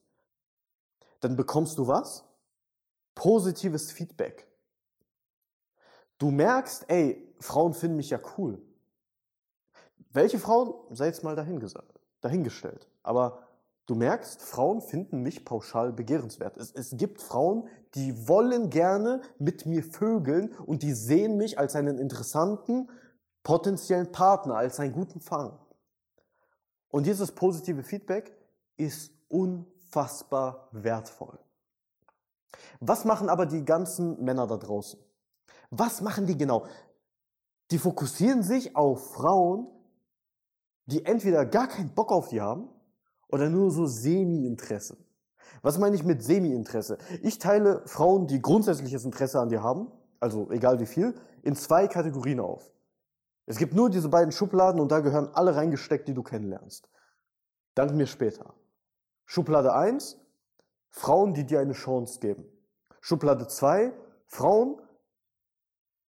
dann 1.20 1.36
bekommst 1.36 1.78
du 1.78 1.86
was? 1.86 2.24
Positives 3.14 3.90
Feedback. 3.90 4.46
Du 6.18 6.30
merkst, 6.30 6.84
ey, 6.88 7.34
Frauen 7.40 7.74
finden 7.74 7.96
mich 7.96 8.10
ja 8.10 8.20
cool. 8.36 8.60
Welche 10.12 10.38
Frauen, 10.38 10.74
sei 10.90 11.06
jetzt 11.06 11.22
mal 11.22 11.36
dahingestellt. 11.36 12.88
Aber 13.02 13.42
du 13.86 13.94
merkst, 13.94 14.42
Frauen 14.42 14.80
finden 14.80 15.22
mich 15.22 15.44
pauschal 15.44 15.92
begehrenswert. 15.92 16.56
Es, 16.56 16.72
es 16.72 16.96
gibt 16.96 17.20
Frauen, 17.20 17.68
die 17.94 18.28
wollen 18.28 18.70
gerne 18.70 19.22
mit 19.38 19.66
mir 19.66 19.82
vögeln 19.82 20.54
und 20.66 20.82
die 20.82 20.92
sehen 20.92 21.36
mich 21.36 21.58
als 21.58 21.76
einen 21.76 21.98
interessanten, 21.98 22.90
potenziellen 23.42 24.12
Partner, 24.12 24.56
als 24.56 24.80
einen 24.80 24.92
guten 24.92 25.20
Fang. 25.20 25.58
Und 26.90 27.06
dieses 27.06 27.32
positive 27.32 27.82
Feedback 27.82 28.34
ist 28.76 29.12
unfassbar 29.28 30.68
wertvoll. 30.72 31.38
Was 32.80 33.04
machen 33.04 33.28
aber 33.28 33.46
die 33.46 33.64
ganzen 33.64 34.22
Männer 34.22 34.46
da 34.46 34.56
draußen? 34.56 34.98
Was 35.70 36.00
machen 36.00 36.26
die 36.26 36.36
genau? 36.36 36.66
Die 37.70 37.78
fokussieren 37.78 38.42
sich 38.42 38.74
auf 38.74 39.12
Frauen, 39.12 39.66
die 40.88 41.04
entweder 41.04 41.44
gar 41.44 41.68
keinen 41.68 41.94
Bock 41.94 42.10
auf 42.10 42.28
die 42.28 42.40
haben 42.40 42.68
oder 43.28 43.50
nur 43.50 43.70
so 43.70 43.86
Semi-Interesse. 43.86 44.96
Was 45.60 45.78
meine 45.78 45.94
ich 45.94 46.02
mit 46.02 46.22
Semi-Interesse? 46.22 46.96
Ich 47.22 47.38
teile 47.38 47.82
Frauen, 47.86 48.26
die 48.26 48.40
grundsätzliches 48.40 49.04
Interesse 49.04 49.38
an 49.38 49.50
dir 49.50 49.62
haben, 49.62 49.92
also 50.18 50.50
egal 50.50 50.80
wie 50.80 50.86
viel, 50.86 51.14
in 51.42 51.54
zwei 51.54 51.88
Kategorien 51.88 52.40
auf. 52.40 52.72
Es 53.44 53.58
gibt 53.58 53.74
nur 53.74 53.90
diese 53.90 54.08
beiden 54.08 54.32
Schubladen 54.32 54.80
und 54.80 54.90
da 54.90 55.00
gehören 55.00 55.28
alle 55.34 55.54
reingesteckt, 55.54 56.08
die 56.08 56.14
du 56.14 56.22
kennenlernst. 56.22 56.88
Dank 57.74 57.92
mir 57.94 58.06
später. 58.06 58.54
Schublade 59.26 59.74
1, 59.74 60.18
Frauen, 60.88 61.34
die 61.34 61.44
dir 61.44 61.60
eine 61.60 61.74
Chance 61.74 62.18
geben. 62.20 62.44
Schublade 63.00 63.46
2, 63.46 63.92
Frauen, 64.26 64.80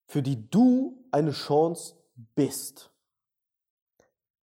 für 0.06 0.22
die 0.22 0.48
du 0.48 1.04
eine 1.10 1.32
Chance 1.32 1.96
bist. 2.36 2.92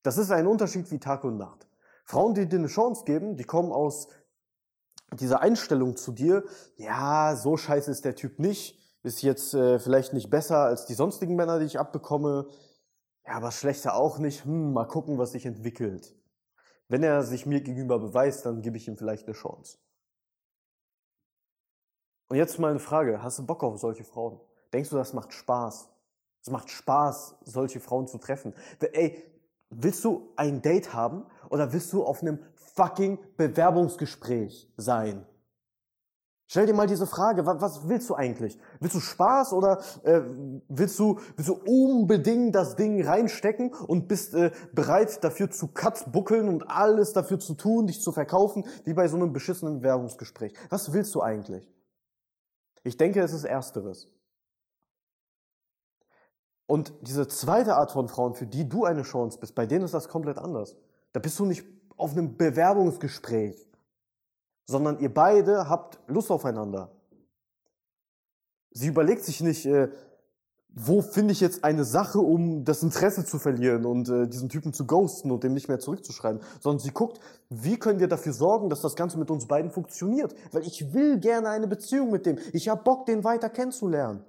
Das 0.03 0.17
ist 0.17 0.31
ein 0.31 0.47
Unterschied 0.47 0.91
wie 0.91 0.99
Tag 0.99 1.23
und 1.23 1.37
Nacht. 1.37 1.67
Frauen, 2.03 2.33
die 2.33 2.47
dir 2.47 2.59
eine 2.59 2.67
Chance 2.67 3.05
geben, 3.05 3.37
die 3.37 3.45
kommen 3.45 3.71
aus 3.71 4.09
dieser 5.13 5.41
Einstellung 5.41 5.95
zu 5.95 6.11
dir, 6.11 6.43
ja, 6.75 7.35
so 7.35 7.55
scheiße 7.55 7.89
ist 7.89 8.03
der 8.03 8.15
Typ 8.15 8.39
nicht, 8.39 8.79
ist 9.03 9.21
jetzt 9.21 9.53
äh, 9.53 9.79
vielleicht 9.79 10.13
nicht 10.13 10.29
besser 10.29 10.57
als 10.57 10.85
die 10.85 10.93
sonstigen 10.93 11.35
Männer, 11.35 11.59
die 11.59 11.65
ich 11.65 11.79
abbekomme, 11.79 12.47
ja, 13.25 13.33
aber 13.33 13.51
schlechter 13.51 13.95
auch 13.95 14.17
nicht, 14.17 14.43
hm, 14.43 14.73
mal 14.73 14.85
gucken, 14.85 15.17
was 15.17 15.31
sich 15.31 15.45
entwickelt. 15.45 16.15
Wenn 16.89 17.03
er 17.03 17.23
sich 17.23 17.45
mir 17.45 17.61
gegenüber 17.61 17.99
beweist, 17.99 18.45
dann 18.45 18.61
gebe 18.61 18.75
ich 18.75 18.87
ihm 18.87 18.97
vielleicht 18.97 19.25
eine 19.27 19.35
Chance. 19.35 19.77
Und 22.27 22.37
jetzt 22.37 22.59
mal 22.59 22.71
eine 22.71 22.79
Frage, 22.79 23.23
hast 23.23 23.39
du 23.39 23.45
Bock 23.45 23.63
auf 23.63 23.79
solche 23.79 24.03
Frauen? 24.03 24.41
Denkst 24.73 24.89
du, 24.89 24.97
das 24.97 25.13
macht 25.13 25.31
Spaß? 25.31 25.89
Es 26.41 26.49
macht 26.49 26.69
Spaß, 26.69 27.37
solche 27.45 27.79
Frauen 27.79 28.07
zu 28.07 28.17
treffen. 28.17 28.53
Ey, 28.79 29.23
Willst 29.77 30.03
du 30.03 30.29
ein 30.35 30.61
Date 30.61 30.93
haben 30.93 31.25
oder 31.49 31.73
willst 31.73 31.91
du 31.93 32.03
auf 32.03 32.21
einem 32.21 32.39
fucking 32.75 33.19
Bewerbungsgespräch 33.37 34.71
sein? 34.77 35.25
Stell 36.53 36.67
dir 36.67 36.75
mal 36.75 36.85
diese 36.85 37.07
Frage, 37.07 37.47
was, 37.47 37.87
willst 37.87 38.09
du 38.11 38.15
eigentlich? 38.15 38.59
Willst 38.79 38.95
du 38.95 38.99
Spaß 38.99 39.53
oder 39.53 39.81
äh, 40.03 40.21
willst, 40.67 40.99
du, 40.99 41.19
willst 41.35 41.49
du 41.49 41.59
unbedingt 41.65 42.53
das 42.53 42.75
Ding 42.75 43.03
reinstecken 43.03 43.73
und 43.73 44.07
bist 44.07 44.35
äh, 44.35 44.51
bereit 44.71 45.23
dafür 45.23 45.49
zu 45.49 45.69
buckeln 46.11 46.49
und 46.49 46.69
alles 46.69 47.13
dafür 47.13 47.39
zu 47.39 47.55
tun, 47.55 47.87
dich 47.87 48.01
zu 48.01 48.11
verkaufen, 48.11 48.65
wie 48.83 48.93
bei 48.93 49.07
so 49.07 49.15
einem 49.17 49.33
beschissenen 49.33 49.79
Bewerbungsgespräch? 49.79 50.53
Was 50.69 50.93
willst 50.93 51.15
du 51.15 51.21
eigentlich? 51.21 51.67
Ich 52.83 52.97
denke, 52.97 53.21
es 53.21 53.33
ist 53.33 53.45
Ersteres. 53.45 54.09
Und 56.73 56.91
diese 57.01 57.27
zweite 57.27 57.75
Art 57.75 57.91
von 57.91 58.07
Frauen, 58.07 58.33
für 58.33 58.47
die 58.47 58.67
du 58.67 58.83
eine 58.83 59.03
Chance 59.03 59.37
bist, 59.39 59.53
bei 59.53 59.67
denen 59.67 59.85
ist 59.85 59.93
das 59.93 60.09
komplett 60.09 60.39
anders. 60.39 60.75
Da 61.11 61.19
bist 61.19 61.37
du 61.37 61.45
nicht 61.45 61.63
auf 61.97 62.13
einem 62.13 62.35
Bewerbungsgespräch, 62.35 63.63
sondern 64.65 64.97
ihr 64.97 65.13
beide 65.13 65.69
habt 65.69 65.99
Lust 66.07 66.31
aufeinander. 66.31 66.89
Sie 68.71 68.87
überlegt 68.87 69.23
sich 69.23 69.41
nicht, 69.41 69.67
äh, 69.67 69.89
wo 70.69 71.03
finde 71.03 71.33
ich 71.33 71.41
jetzt 71.41 71.63
eine 71.63 71.83
Sache, 71.83 72.17
um 72.17 72.65
das 72.65 72.81
Interesse 72.81 73.23
zu 73.23 73.37
verlieren 73.37 73.85
und 73.85 74.09
äh, 74.09 74.27
diesen 74.27 74.49
Typen 74.49 74.73
zu 74.73 74.87
ghosten 74.87 75.29
und 75.29 75.43
dem 75.43 75.53
nicht 75.53 75.67
mehr 75.67 75.77
zurückzuschreiben, 75.77 76.41
sondern 76.59 76.79
sie 76.79 76.89
guckt, 76.89 77.19
wie 77.51 77.77
können 77.77 77.99
wir 77.99 78.07
dafür 78.07 78.33
sorgen, 78.33 78.71
dass 78.71 78.81
das 78.81 78.95
Ganze 78.95 79.19
mit 79.19 79.29
uns 79.29 79.47
beiden 79.47 79.69
funktioniert, 79.69 80.33
weil 80.51 80.63
ich 80.63 80.91
will 80.91 81.19
gerne 81.19 81.49
eine 81.49 81.67
Beziehung 81.67 82.09
mit 82.09 82.25
dem, 82.25 82.39
ich 82.51 82.67
habe 82.67 82.81
Bock, 82.81 83.05
den 83.05 83.23
weiter 83.23 83.49
kennenzulernen. 83.49 84.25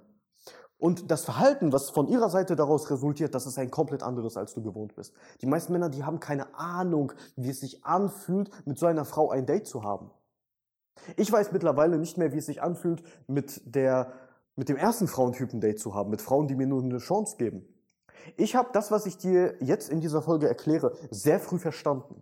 Und 0.77 1.09
das 1.09 1.23
Verhalten, 1.23 1.71
was 1.71 1.89
von 1.89 2.07
ihrer 2.07 2.29
Seite 2.29 2.55
daraus 2.55 2.89
resultiert, 2.91 3.33
das 3.33 3.45
ist 3.45 3.57
ein 3.57 3.71
komplett 3.71 4.03
anderes, 4.03 4.35
als 4.35 4.53
du 4.53 4.61
gewohnt 4.61 4.95
bist. 4.95 5.13
Die 5.41 5.45
meisten 5.45 5.71
Männer, 5.71 5.89
die 5.89 6.03
haben 6.03 6.19
keine 6.19 6.53
Ahnung, 6.55 7.13
wie 7.37 7.49
es 7.49 7.61
sich 7.61 7.85
anfühlt, 7.85 8.49
mit 8.65 8.77
so 8.77 8.85
einer 8.85 9.05
Frau 9.05 9.29
ein 9.29 9.45
Date 9.45 9.67
zu 9.67 9.83
haben. 9.83 10.11
Ich 11.15 11.31
weiß 11.31 11.51
mittlerweile 11.51 11.97
nicht 11.97 12.17
mehr, 12.17 12.33
wie 12.33 12.37
es 12.37 12.45
sich 12.45 12.61
anfühlt, 12.61 13.03
mit 13.27 13.61
der, 13.65 14.13
mit 14.55 14.69
dem 14.69 14.77
ersten 14.77 15.07
Frauentypen 15.07 15.61
Date 15.61 15.79
zu 15.79 15.93
haben, 15.93 16.09
mit 16.09 16.21
Frauen, 16.21 16.47
die 16.47 16.55
mir 16.55 16.67
nur 16.67 16.83
eine 16.83 16.97
Chance 16.97 17.37
geben. 17.37 17.65
Ich 18.37 18.55
habe 18.55 18.69
das, 18.73 18.91
was 18.91 19.05
ich 19.05 19.17
dir 19.17 19.55
jetzt 19.61 19.89
in 19.89 20.01
dieser 20.01 20.21
Folge 20.21 20.47
erkläre, 20.47 20.93
sehr 21.11 21.39
früh 21.39 21.59
verstanden. 21.59 22.21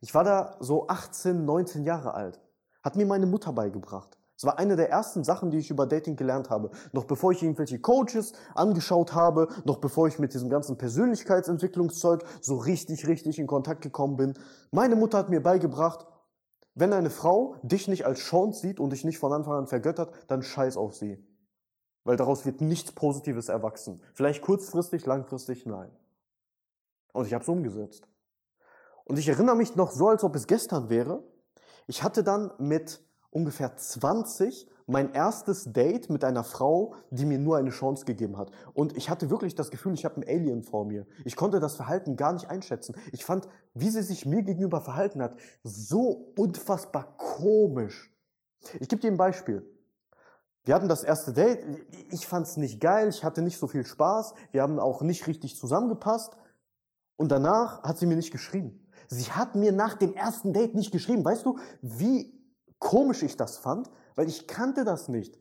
Ich 0.00 0.14
war 0.14 0.24
da 0.24 0.56
so 0.60 0.88
18, 0.88 1.44
19 1.44 1.84
Jahre 1.84 2.14
alt. 2.14 2.40
Hat 2.82 2.96
mir 2.96 3.06
meine 3.06 3.26
Mutter 3.26 3.52
beigebracht. 3.52 4.18
Das 4.42 4.48
war 4.48 4.58
eine 4.58 4.74
der 4.74 4.90
ersten 4.90 5.22
Sachen, 5.22 5.52
die 5.52 5.58
ich 5.58 5.70
über 5.70 5.86
Dating 5.86 6.16
gelernt 6.16 6.50
habe. 6.50 6.72
Noch 6.90 7.04
bevor 7.04 7.30
ich 7.30 7.44
irgendwelche 7.44 7.78
Coaches 7.78 8.32
angeschaut 8.56 9.14
habe, 9.14 9.46
noch 9.64 9.76
bevor 9.76 10.08
ich 10.08 10.18
mit 10.18 10.34
diesem 10.34 10.50
ganzen 10.50 10.76
Persönlichkeitsentwicklungszeug 10.76 12.24
so 12.40 12.56
richtig, 12.56 13.06
richtig 13.06 13.38
in 13.38 13.46
Kontakt 13.46 13.82
gekommen 13.82 14.16
bin. 14.16 14.34
Meine 14.72 14.96
Mutter 14.96 15.18
hat 15.18 15.28
mir 15.28 15.40
beigebracht, 15.40 16.08
wenn 16.74 16.92
eine 16.92 17.10
Frau 17.10 17.54
dich 17.62 17.86
nicht 17.86 18.04
als 18.04 18.18
Chance 18.18 18.62
sieht 18.62 18.80
und 18.80 18.90
dich 18.90 19.04
nicht 19.04 19.20
von 19.20 19.32
Anfang 19.32 19.54
an 19.54 19.66
vergöttert, 19.68 20.12
dann 20.26 20.42
scheiß 20.42 20.76
auf 20.76 20.96
sie. 20.96 21.24
Weil 22.02 22.16
daraus 22.16 22.44
wird 22.44 22.60
nichts 22.60 22.90
Positives 22.90 23.48
erwachsen. 23.48 24.02
Vielleicht 24.12 24.42
kurzfristig, 24.42 25.06
langfristig, 25.06 25.66
nein. 25.66 25.92
Und 27.12 27.28
ich 27.28 27.32
habe 27.32 27.42
es 27.42 27.48
umgesetzt. 27.48 28.08
Und 29.04 29.20
ich 29.20 29.28
erinnere 29.28 29.54
mich 29.54 29.76
noch 29.76 29.92
so, 29.92 30.08
als 30.08 30.24
ob 30.24 30.34
es 30.34 30.48
gestern 30.48 30.90
wäre. 30.90 31.22
Ich 31.86 32.02
hatte 32.02 32.24
dann 32.24 32.50
mit 32.58 33.00
ungefähr 33.32 33.76
20 33.76 34.68
mein 34.86 35.12
erstes 35.12 35.72
Date 35.72 36.10
mit 36.10 36.24
einer 36.24 36.44
Frau, 36.44 36.94
die 37.10 37.24
mir 37.24 37.38
nur 37.38 37.56
eine 37.56 37.70
Chance 37.70 38.04
gegeben 38.04 38.36
hat. 38.36 38.50
Und 38.74 38.96
ich 38.96 39.10
hatte 39.10 39.30
wirklich 39.30 39.54
das 39.54 39.70
Gefühl, 39.70 39.94
ich 39.94 40.04
habe 40.04 40.16
einen 40.16 40.28
Alien 40.28 40.62
vor 40.62 40.84
mir. 40.84 41.06
Ich 41.24 41.34
konnte 41.34 41.60
das 41.60 41.76
Verhalten 41.76 42.16
gar 42.16 42.32
nicht 42.32 42.50
einschätzen. 42.50 42.94
Ich 43.12 43.24
fand, 43.24 43.48
wie 43.74 43.90
sie 43.90 44.02
sich 44.02 44.26
mir 44.26 44.42
gegenüber 44.42 44.80
verhalten 44.80 45.22
hat, 45.22 45.36
so 45.62 46.32
unfassbar 46.36 47.16
komisch. 47.16 48.12
Ich 48.80 48.88
gebe 48.88 49.00
dir 49.00 49.10
ein 49.10 49.16
Beispiel. 49.16 49.66
Wir 50.64 50.74
hatten 50.74 50.88
das 50.88 51.02
erste 51.02 51.32
Date. 51.32 51.64
Ich 52.10 52.26
fand 52.26 52.46
es 52.46 52.56
nicht 52.56 52.80
geil. 52.80 53.08
Ich 53.08 53.24
hatte 53.24 53.42
nicht 53.42 53.58
so 53.58 53.66
viel 53.66 53.84
Spaß. 53.84 54.34
Wir 54.52 54.62
haben 54.62 54.78
auch 54.78 55.02
nicht 55.02 55.26
richtig 55.26 55.56
zusammengepasst. 55.56 56.36
Und 57.16 57.32
danach 57.32 57.82
hat 57.82 57.98
sie 57.98 58.06
mir 58.06 58.16
nicht 58.16 58.30
geschrieben. 58.30 58.88
Sie 59.08 59.32
hat 59.32 59.56
mir 59.56 59.72
nach 59.72 59.94
dem 59.94 60.14
ersten 60.14 60.52
Date 60.52 60.74
nicht 60.74 60.92
geschrieben. 60.92 61.24
Weißt 61.24 61.44
du, 61.44 61.58
wie 61.80 62.41
komisch 62.82 63.22
ich 63.22 63.36
das 63.36 63.56
fand, 63.56 63.90
weil 64.16 64.28
ich 64.28 64.46
kannte 64.46 64.84
das 64.84 65.08
nicht. 65.08 65.38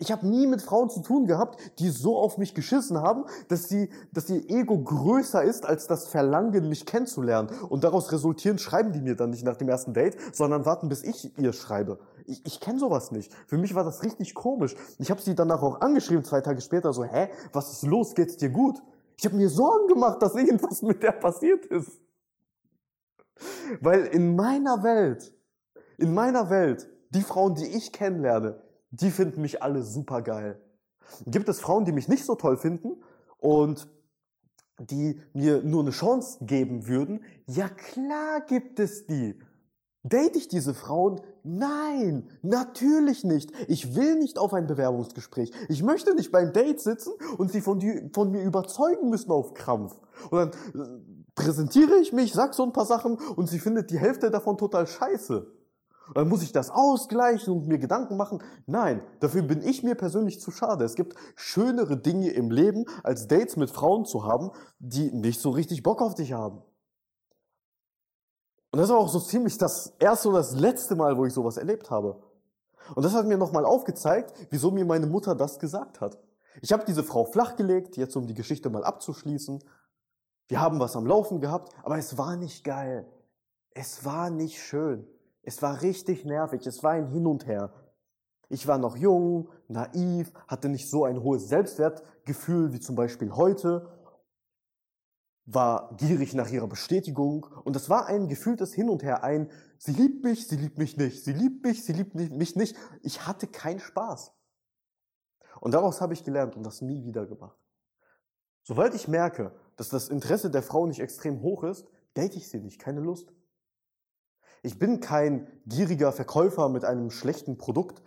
Ich 0.00 0.12
habe 0.12 0.26
nie 0.26 0.46
mit 0.46 0.62
Frauen 0.62 0.90
zu 0.90 1.00
tun 1.00 1.26
gehabt, 1.26 1.60
die 1.80 1.90
so 1.90 2.16
auf 2.16 2.38
mich 2.38 2.54
geschissen 2.54 2.98
haben, 2.98 3.24
dass, 3.48 3.68
sie, 3.68 3.90
dass 4.12 4.30
ihr 4.30 4.48
Ego 4.48 4.78
größer 4.78 5.42
ist 5.42 5.66
als 5.66 5.88
das 5.88 6.06
Verlangen, 6.06 6.68
mich 6.68 6.86
kennenzulernen. 6.86 7.50
Und 7.68 7.82
daraus 7.82 8.12
resultieren, 8.12 8.58
schreiben 8.58 8.92
die 8.92 9.00
mir 9.00 9.16
dann 9.16 9.30
nicht 9.30 9.44
nach 9.44 9.56
dem 9.56 9.68
ersten 9.68 9.92
Date, 9.94 10.16
sondern 10.32 10.64
warten, 10.64 10.88
bis 10.88 11.02
ich 11.02 11.36
ihr 11.36 11.52
schreibe. 11.52 11.98
Ich, 12.26 12.46
ich 12.46 12.60
kenne 12.60 12.78
sowas 12.78 13.10
nicht. 13.10 13.34
Für 13.48 13.58
mich 13.58 13.74
war 13.74 13.82
das 13.82 14.04
richtig 14.04 14.34
komisch. 14.34 14.76
Ich 14.98 15.10
habe 15.10 15.20
sie 15.20 15.34
danach 15.34 15.62
auch 15.62 15.80
angeschrieben, 15.80 16.24
zwei 16.24 16.42
Tage 16.42 16.60
später, 16.60 16.92
so, 16.92 17.02
hä, 17.02 17.28
was 17.52 17.72
ist 17.72 17.82
los, 17.82 18.14
geht's 18.14 18.36
dir 18.36 18.50
gut? 18.50 18.80
Ich 19.18 19.24
habe 19.24 19.34
mir 19.34 19.50
Sorgen 19.50 19.88
gemacht, 19.88 20.22
dass 20.22 20.36
irgendwas 20.36 20.80
mit 20.82 21.02
der 21.02 21.12
passiert 21.12 21.66
ist. 21.66 22.00
Weil 23.80 24.06
in 24.06 24.36
meiner 24.36 24.84
Welt 24.84 25.32
in 25.98 26.14
meiner 26.14 26.48
Welt, 26.48 26.88
die 27.10 27.22
Frauen, 27.22 27.54
die 27.54 27.66
ich 27.66 27.92
kennenlerne, 27.92 28.62
die 28.90 29.10
finden 29.10 29.42
mich 29.42 29.62
alle 29.62 29.82
super 29.82 30.22
geil. 30.22 30.60
Gibt 31.26 31.48
es 31.48 31.60
Frauen, 31.60 31.84
die 31.84 31.92
mich 31.92 32.08
nicht 32.08 32.24
so 32.24 32.34
toll 32.34 32.56
finden 32.56 33.02
und 33.38 33.88
die 34.78 35.20
mir 35.32 35.62
nur 35.62 35.82
eine 35.82 35.90
Chance 35.90 36.38
geben 36.42 36.86
würden? 36.86 37.24
Ja 37.46 37.68
klar 37.68 38.40
gibt 38.46 38.78
es 38.78 39.06
die. 39.06 39.38
Date 40.04 40.36
ich 40.36 40.48
diese 40.48 40.74
Frauen? 40.74 41.20
Nein, 41.42 42.30
natürlich 42.42 43.24
nicht. 43.24 43.52
Ich 43.66 43.96
will 43.96 44.16
nicht 44.16 44.38
auf 44.38 44.54
ein 44.54 44.66
Bewerbungsgespräch. 44.66 45.50
Ich 45.68 45.82
möchte 45.82 46.14
nicht 46.14 46.30
beim 46.30 46.52
Date 46.52 46.80
sitzen 46.80 47.12
und 47.36 47.50
sie 47.50 47.60
von, 47.60 47.80
die, 47.80 48.08
von 48.14 48.30
mir 48.30 48.42
überzeugen 48.42 49.10
müssen 49.10 49.32
auf 49.32 49.54
Krampf. 49.54 49.98
Und 50.30 50.38
dann 50.38 50.50
äh, 50.50 51.32
präsentiere 51.34 51.96
ich 51.96 52.12
mich, 52.12 52.32
sag 52.32 52.54
so 52.54 52.62
ein 52.62 52.72
paar 52.72 52.86
Sachen 52.86 53.18
und 53.36 53.48
sie 53.48 53.58
findet 53.58 53.90
die 53.90 53.98
Hälfte 53.98 54.30
davon 54.30 54.56
total 54.56 54.86
scheiße. 54.86 55.57
Und 56.08 56.16
dann 56.16 56.28
muss 56.28 56.42
ich 56.42 56.52
das 56.52 56.70
ausgleichen 56.70 57.52
und 57.52 57.66
mir 57.66 57.78
Gedanken 57.78 58.16
machen. 58.16 58.42
Nein, 58.66 59.02
dafür 59.20 59.42
bin 59.42 59.62
ich 59.62 59.82
mir 59.82 59.94
persönlich 59.94 60.40
zu 60.40 60.50
schade. 60.50 60.84
Es 60.84 60.94
gibt 60.94 61.14
schönere 61.36 61.96
Dinge 61.98 62.30
im 62.30 62.50
Leben, 62.50 62.86
als 63.02 63.28
Dates 63.28 63.56
mit 63.56 63.70
Frauen 63.70 64.06
zu 64.06 64.24
haben, 64.24 64.50
die 64.78 65.12
nicht 65.12 65.40
so 65.40 65.50
richtig 65.50 65.82
Bock 65.82 66.00
auf 66.00 66.14
dich 66.14 66.32
haben. 66.32 66.62
Und 68.70 68.80
das 68.80 68.88
war 68.88 68.98
auch 68.98 69.08
so 69.08 69.20
ziemlich 69.20 69.58
das 69.58 69.94
erste 69.98 70.28
oder 70.28 70.38
das 70.38 70.54
letzte 70.54 70.96
Mal, 70.96 71.16
wo 71.16 71.24
ich 71.26 71.32
sowas 71.32 71.56
erlebt 71.56 71.90
habe. 71.90 72.22
Und 72.94 73.04
das 73.04 73.14
hat 73.14 73.26
mir 73.26 73.36
nochmal 73.36 73.64
aufgezeigt, 73.64 74.32
wieso 74.50 74.70
mir 74.70 74.84
meine 74.84 75.06
Mutter 75.06 75.34
das 75.34 75.58
gesagt 75.58 76.00
hat. 76.00 76.18
Ich 76.62 76.72
habe 76.72 76.84
diese 76.86 77.04
Frau 77.04 77.24
flachgelegt, 77.24 77.96
jetzt 77.96 78.16
um 78.16 78.26
die 78.26 78.34
Geschichte 78.34 78.70
mal 78.70 78.84
abzuschließen. 78.84 79.62
Wir 80.48 80.60
haben 80.60 80.80
was 80.80 80.96
am 80.96 81.06
Laufen 81.06 81.40
gehabt, 81.40 81.72
aber 81.82 81.98
es 81.98 82.16
war 82.16 82.36
nicht 82.36 82.64
geil. 82.64 83.06
Es 83.70 84.04
war 84.04 84.30
nicht 84.30 84.60
schön. 84.60 85.06
Es 85.48 85.62
war 85.62 85.80
richtig 85.80 86.26
nervig. 86.26 86.66
Es 86.66 86.82
war 86.82 86.90
ein 86.90 87.06
Hin 87.06 87.26
und 87.26 87.46
Her. 87.46 87.72
Ich 88.50 88.66
war 88.66 88.76
noch 88.76 88.98
jung, 88.98 89.48
naiv, 89.66 90.30
hatte 90.46 90.68
nicht 90.68 90.90
so 90.90 91.06
ein 91.06 91.22
hohes 91.22 91.48
Selbstwertgefühl 91.48 92.74
wie 92.74 92.80
zum 92.80 92.96
Beispiel 92.96 93.32
heute 93.32 93.88
war 95.46 95.96
gierig 95.96 96.34
nach 96.34 96.50
ihrer 96.50 96.66
Bestätigung 96.66 97.46
und 97.64 97.74
es 97.76 97.88
war 97.88 98.04
ein 98.04 98.28
gefühltes 98.28 98.74
Hin 98.74 98.90
und 98.90 99.02
Her, 99.02 99.24
ein 99.24 99.50
sie 99.78 99.92
liebt 99.92 100.22
mich, 100.22 100.46
sie 100.46 100.56
liebt 100.56 100.76
mich 100.76 100.98
nicht, 100.98 101.24
sie 101.24 101.32
liebt 101.32 101.64
mich, 101.64 101.82
sie 101.82 101.94
liebt 101.94 102.14
mich 102.14 102.54
nicht. 102.54 102.76
Ich 103.00 103.26
hatte 103.26 103.46
keinen 103.46 103.80
Spaß. 103.80 104.34
Und 105.62 105.72
daraus 105.72 106.02
habe 106.02 106.12
ich 106.12 106.24
gelernt 106.24 106.56
und 106.56 106.62
das 106.62 106.82
nie 106.82 107.06
wieder 107.06 107.24
gemacht. 107.24 107.56
Sobald 108.64 108.94
ich 108.94 109.08
merke, 109.08 109.58
dass 109.76 109.88
das 109.88 110.10
Interesse 110.10 110.50
der 110.50 110.62
Frau 110.62 110.84
nicht 110.84 111.00
extrem 111.00 111.40
hoch 111.40 111.64
ist, 111.64 111.86
date 112.14 112.36
ich 112.36 112.50
sie 112.50 112.60
nicht, 112.60 112.78
keine 112.78 113.00
Lust. 113.00 113.32
Ich 114.62 114.78
bin 114.78 115.00
kein 115.00 115.46
gieriger 115.66 116.12
Verkäufer 116.12 116.68
mit 116.68 116.84
einem 116.84 117.10
schlechten 117.10 117.58
Produkt, 117.58 118.02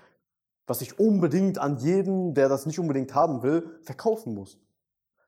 was 0.68 0.82
ich 0.82 1.00
unbedingt 1.00 1.58
an 1.58 1.78
jeden, 1.78 2.34
der 2.34 2.50
das 2.50 2.66
nicht 2.66 2.80
unbedingt 2.80 3.16
haben 3.16 3.44
will, 3.44 3.80
verkaufen 3.82 4.34
muss. 4.34 4.60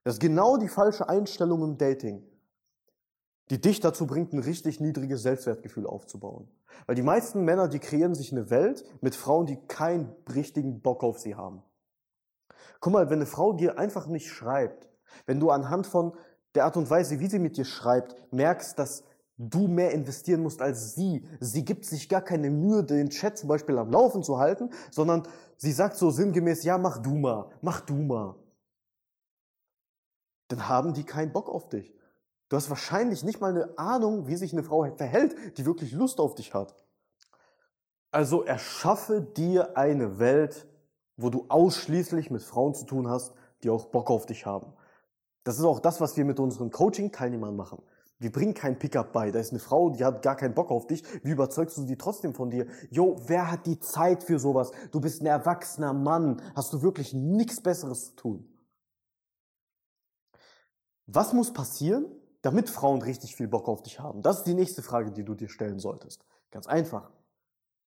Das 0.04 0.16
ist 0.16 0.20
genau 0.20 0.58
die 0.58 0.68
falsche 0.68 1.08
Einstellung 1.08 1.64
im 1.64 1.78
Dating, 1.78 2.24
die 3.50 3.60
dich 3.60 3.80
dazu 3.80 4.06
bringt, 4.06 4.34
ein 4.34 4.40
richtig 4.40 4.80
niedriges 4.80 5.22
Selbstwertgefühl 5.22 5.88
aufzubauen. 5.88 6.50
Weil 6.86 6.96
die 6.96 7.02
meisten 7.02 7.44
Männer, 7.44 7.68
die 7.68 7.80
kreieren 7.80 8.16
sich 8.16 8.32
eine 8.32 8.50
Welt 8.50 8.84
mit 9.02 9.16
Frauen, 9.16 9.46
die 9.46 9.58
keinen 9.68 10.14
richtigen 10.34 10.82
Bock 10.82 11.04
auf 11.04 11.20
sie 11.20 11.36
haben. 11.36 11.64
Guck 12.80 12.94
mal, 12.94 13.10
wenn 13.10 13.20
eine 13.20 13.26
Frau 13.26 13.54
dir 13.54 13.78
einfach 13.78 14.08
nicht 14.08 14.30
schreibt, 14.30 14.90
wenn 15.26 15.40
du 15.40 15.52
anhand 15.52 15.88
von 15.88 16.14
der 16.56 16.66
Art 16.66 16.78
und 16.78 16.90
Weise, 16.90 17.20
wie 17.20 17.28
sie 17.28 17.40
mit 17.40 17.58
dir 17.58 17.66
schreibt, 17.66 18.16
merkst, 18.32 18.78
dass 18.78 19.04
du 19.38 19.68
mehr 19.68 19.92
investieren 19.92 20.44
musst 20.44 20.62
als 20.62 20.96
sie. 20.96 21.26
Sie 21.40 21.66
gibt 21.66 21.86
sich 21.86 22.10
gar 22.10 22.22
keine 22.22 22.50
Mühe, 22.50 22.84
den 22.84 23.10
Chat 23.10 23.38
zum 23.38 23.50
Beispiel 23.50 23.78
am 23.78 23.92
Laufen 23.92 24.24
zu 24.24 24.38
halten, 24.40 24.70
sondern 24.92 25.24
sie 25.58 25.72
sagt 25.72 25.98
so 25.98 26.12
sinngemäß, 26.12 26.64
ja, 26.64 26.78
mach 26.78 27.00
du 27.00 27.16
mal, 27.16 27.50
mach 27.62 27.82
du 27.82 27.96
mal 27.96 28.36
dann 30.54 30.70
haben 30.70 30.94
die 30.94 31.04
keinen 31.04 31.34
Bock 31.34 31.50
auf 31.50 31.70
dich. 31.70 31.94
Du 32.50 32.58
hast 32.58 32.70
wahrscheinlich 32.70 33.24
nicht 33.24 33.42
mal 33.42 33.50
eine 33.50 33.78
Ahnung, 33.78 34.28
wie 34.28 34.36
sich 34.36 34.54
eine 34.54 34.64
Frau 34.64 34.84
verhält, 34.96 35.58
die 35.58 35.66
wirklich 35.66 35.92
Lust 35.92 36.20
auf 36.20 36.36
dich 36.36 36.54
hat. 36.54 36.76
Also 38.12 38.44
erschaffe 38.44 39.22
dir 39.22 39.76
eine 39.76 40.20
Welt, 40.20 40.68
wo 41.18 41.32
du 41.32 41.46
ausschließlich 41.50 42.30
mit 42.30 42.44
Frauen 42.44 42.76
zu 42.76 42.86
tun 42.86 43.10
hast, 43.10 43.34
die 43.64 43.72
auch 43.72 43.86
Bock 43.86 44.12
auf 44.12 44.28
dich 44.28 44.46
haben. 44.46 44.74
Das 45.44 45.58
ist 45.58 45.66
auch 45.66 45.80
das, 45.80 46.00
was 46.00 46.16
wir 46.16 46.26
mit 46.26 46.40
unseren 46.40 46.70
Coaching-Teilnehmern 46.70 47.56
machen. 47.56 47.82
Wir 48.20 48.32
bringen 48.32 48.54
kein 48.54 48.80
Pickup 48.80 49.12
bei. 49.12 49.32
Da 49.32 49.40
ist 49.40 49.52
eine 49.52 49.60
Frau, 49.60 49.90
die 49.90 50.04
hat 50.04 50.22
gar 50.22 50.36
keinen 50.36 50.54
Bock 50.54 50.72
auf 50.72 50.88
dich. 50.88 51.04
Wie 51.24 51.32
überzeugst 51.32 51.78
du 51.78 51.86
sie 51.86 51.98
trotzdem 51.98 52.34
von 52.34 52.50
dir? 52.50 52.68
Jo, 52.90 53.18
wer 53.28 53.52
hat 53.52 53.66
die 53.66 53.80
Zeit 53.80 54.24
für 54.24 54.40
sowas? 54.40 54.72
Du 54.92 55.02
bist 55.02 55.22
ein 55.22 55.26
erwachsener 55.26 55.94
Mann. 55.94 56.42
Hast 56.56 56.72
du 56.74 56.82
wirklich 56.82 57.14
nichts 57.14 57.62
Besseres 57.62 58.06
zu 58.06 58.16
tun? 58.16 58.50
Was 61.06 61.34
muss 61.34 61.52
passieren, 61.52 62.06
damit 62.42 62.70
Frauen 62.70 63.02
richtig 63.02 63.36
viel 63.36 63.48
Bock 63.48 63.68
auf 63.68 63.84
dich 63.84 64.00
haben? 64.00 64.22
Das 64.22 64.38
ist 64.38 64.48
die 64.48 64.54
nächste 64.54 64.82
Frage, 64.82 65.12
die 65.12 65.26
du 65.26 65.36
dir 65.36 65.50
stellen 65.50 65.80
solltest. 65.80 66.26
Ganz 66.50 66.68
einfach. 66.68 67.12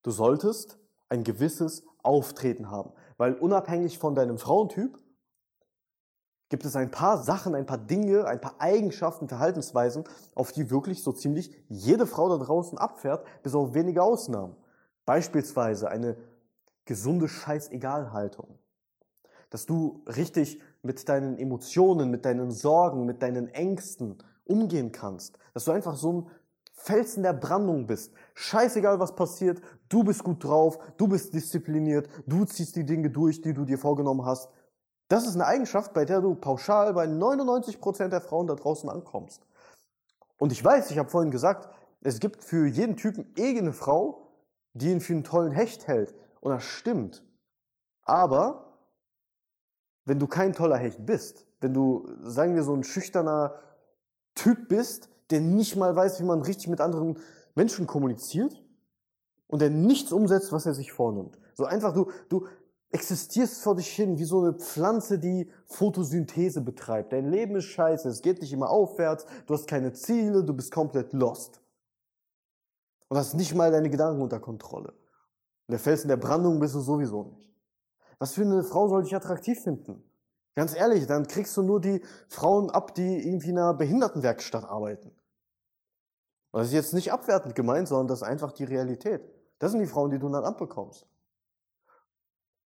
Du 0.04 0.12
solltest 0.12 0.80
ein 1.08 1.24
gewisses 1.24 1.86
Auftreten 2.04 2.70
haben, 2.70 2.92
weil 3.18 3.36
unabhängig 3.36 4.00
von 4.00 4.16
deinem 4.16 4.38
Frauentyp 4.38 4.98
gibt 6.56 6.66
es 6.66 6.78
ein 6.78 6.90
paar 6.90 7.22
Sachen, 7.22 7.54
ein 7.54 7.66
paar 7.66 7.78
Dinge, 7.78 8.28
ein 8.28 8.40
paar 8.40 8.56
Eigenschaften, 8.60 9.28
Verhaltensweisen, 9.28 10.06
auf 10.36 10.54
die 10.54 10.72
wirklich 10.72 11.04
so 11.04 11.12
ziemlich 11.12 11.54
jede 11.68 12.08
Frau 12.08 12.30
da 12.30 12.42
draußen 12.42 12.78
abfährt, 12.78 13.26
bis 13.44 13.56
auf 13.56 13.74
wenige 13.74 14.02
Ausnahmen. 14.02 14.56
Beispielsweise 15.06 15.90
eine 15.90 16.16
gesunde 16.86 17.28
Scheißegalhaltung. 17.28 18.58
Dass 19.50 19.66
du 19.66 20.02
richtig 20.08 20.62
mit 20.82 21.10
deinen 21.10 21.38
Emotionen, 21.38 22.10
mit 22.10 22.24
deinen 22.24 22.52
Sorgen, 22.52 23.06
mit 23.06 23.22
deinen 23.22 23.50
Ängsten 23.50 24.20
umgehen 24.46 24.94
kannst. 24.94 25.38
Dass 25.54 25.66
du 25.66 25.74
einfach 25.74 25.98
so 25.98 26.14
ein 26.14 26.28
Felsen 26.72 27.24
der 27.24 27.34
Brandung 27.34 27.86
bist. 27.86 28.14
Scheißegal, 28.34 28.98
was 29.02 29.14
passiert, 29.14 29.62
du 29.90 30.06
bist 30.06 30.24
gut 30.24 30.42
drauf, 30.42 30.80
du 30.96 31.10
bist 31.10 31.34
diszipliniert, 31.34 32.08
du 32.26 32.46
ziehst 32.46 32.78
die 32.78 32.86
Dinge 32.86 33.10
durch, 33.10 33.42
die 33.42 33.54
du 33.54 33.66
dir 33.66 33.78
vorgenommen 33.78 34.24
hast. 34.26 34.50
Das 35.08 35.28
ist 35.28 35.36
eine 35.36 35.46
Eigenschaft, 35.46 35.94
bei 35.94 36.06
der 36.06 36.22
du 36.22 36.36
pauschal 36.36 36.94
bei 36.94 37.06
99% 37.06 38.08
der 38.08 38.22
Frauen 38.22 38.48
da 38.48 38.56
draußen 38.56 38.90
ankommst. 38.90 39.46
Und 40.38 40.52
ich 40.52 40.64
weiß, 40.64 40.92
ich 40.92 40.98
habe 40.98 41.10
vorhin 41.10 41.32
gesagt, 41.32 41.70
es 42.02 42.20
gibt 42.20 42.44
für 42.44 42.66
jeden 42.66 42.98
Typen 42.98 43.32
eh 43.38 43.58
eine 43.58 43.74
Frau, 43.74 44.32
die 44.74 44.92
ihn 44.92 45.02
für 45.02 45.14
einen 45.14 45.24
tollen 45.24 45.52
Hecht 45.52 45.88
hält. 45.88 46.14
Und 46.42 46.52
das 46.52 46.64
stimmt. 46.64 47.24
Aber 48.04 48.78
wenn 50.06 50.20
du 50.20 50.28
kein 50.28 50.54
toller 50.54 50.78
Hecht 50.78 51.06
bist, 51.06 51.48
wenn 51.62 51.74
du, 51.74 52.08
sagen 52.22 52.56
wir, 52.56 52.64
so 52.64 52.74
ein 52.74 52.84
schüchterner 52.84 53.56
Typ 54.36 54.68
bist, 54.68 55.10
der 55.32 55.42
nicht 55.42 55.76
mal 55.76 55.96
weiß, 55.96 56.20
wie 56.20 56.26
man 56.26 56.42
richtig 56.42 56.68
mit 56.68 56.82
anderen 56.82 57.18
Menschen 57.56 57.88
kommuniziert 57.88 58.62
und 59.48 59.62
der 59.62 59.70
nichts 59.70 60.12
umsetzt, 60.12 60.52
was 60.52 60.66
er 60.66 60.74
sich 60.74 60.92
vornimmt. 60.92 61.40
So 61.54 61.66
einfach, 61.66 61.94
du, 61.94 62.12
du 62.30 62.48
existierst 62.96 63.62
vor 63.62 63.76
dich 63.76 63.90
hin 63.90 64.18
wie 64.18 64.24
so 64.24 64.42
eine 64.42 64.54
Pflanze, 64.54 65.20
die 65.20 65.52
Photosynthese 65.66 66.62
betreibt. 66.62 67.12
Dein 67.12 67.30
Leben 67.30 67.58
ist 67.58 67.66
scheiße, 67.66 68.08
es 68.08 68.22
geht 68.22 68.42
nicht 68.42 68.54
immer 68.54 68.70
aufwärts, 68.70 69.26
du 69.46 69.54
hast 69.54 69.68
keine 69.68 69.92
Ziele, 69.92 70.46
du 70.46 70.54
bist 70.54 70.72
komplett 70.72 71.12
lost. 71.12 71.62
Und 73.10 73.18
hast 73.18 73.34
nicht 73.34 73.54
mal 73.54 73.70
deine 73.70 73.90
Gedanken 73.90 74.22
unter 74.22 74.40
Kontrolle. 74.40 74.90
Und 74.90 75.72
der 75.72 75.80
Felsen 75.80 76.08
der 76.08 76.18
Brandung 76.18 76.60
bist 76.60 76.74
du 76.74 76.80
sowieso 76.80 77.24
nicht. 77.24 77.50
Was 78.18 78.34
für 78.34 78.42
eine 78.44 78.64
Frau 78.64 78.88
soll 78.88 79.04
dich 79.04 79.16
attraktiv 79.16 79.60
finden? 79.62 80.02
Ganz 80.56 80.74
ehrlich, 80.74 81.06
dann 81.06 81.28
kriegst 81.28 81.56
du 81.58 81.64
nur 81.64 81.82
die 81.82 82.02
Frauen 82.30 82.70
ab, 82.70 82.96
die 82.96 83.28
irgendwie 83.28 83.50
in 83.50 83.60
einer 83.60 83.74
Behindertenwerkstatt 83.74 84.64
arbeiten. 84.64 85.12
das 86.54 86.68
ist 86.68 86.74
jetzt 86.74 86.94
nicht 86.94 87.12
abwertend 87.12 87.56
gemeint, 87.56 87.90
sondern 87.90 88.08
das 88.08 88.22
ist 88.22 88.28
einfach 88.28 88.54
die 88.54 88.64
Realität. 88.64 89.22
Das 89.60 89.72
sind 89.72 89.82
die 89.82 89.88
Frauen, 89.88 90.12
die 90.12 90.20
du 90.20 90.30
dann 90.30 90.46
abbekommst. 90.46 91.06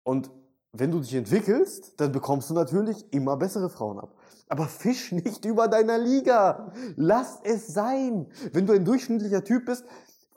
Und 0.09 0.31
wenn 0.73 0.89
du 0.89 1.01
dich 1.01 1.13
entwickelst, 1.13 1.93
dann 1.97 2.11
bekommst 2.11 2.49
du 2.49 2.55
natürlich 2.55 3.13
immer 3.13 3.37
bessere 3.37 3.69
Frauen 3.69 3.99
ab. 3.99 4.15
Aber 4.47 4.65
fisch 4.65 5.11
nicht 5.23 5.45
über 5.45 5.67
deiner 5.67 5.99
Liga. 5.99 6.73
Lass 6.95 7.39
es 7.43 7.67
sein. 7.67 8.25
Wenn 8.51 8.65
du 8.65 8.73
ein 8.73 8.85
durchschnittlicher 8.85 9.43
Typ 9.43 9.65
bist, 9.65 9.85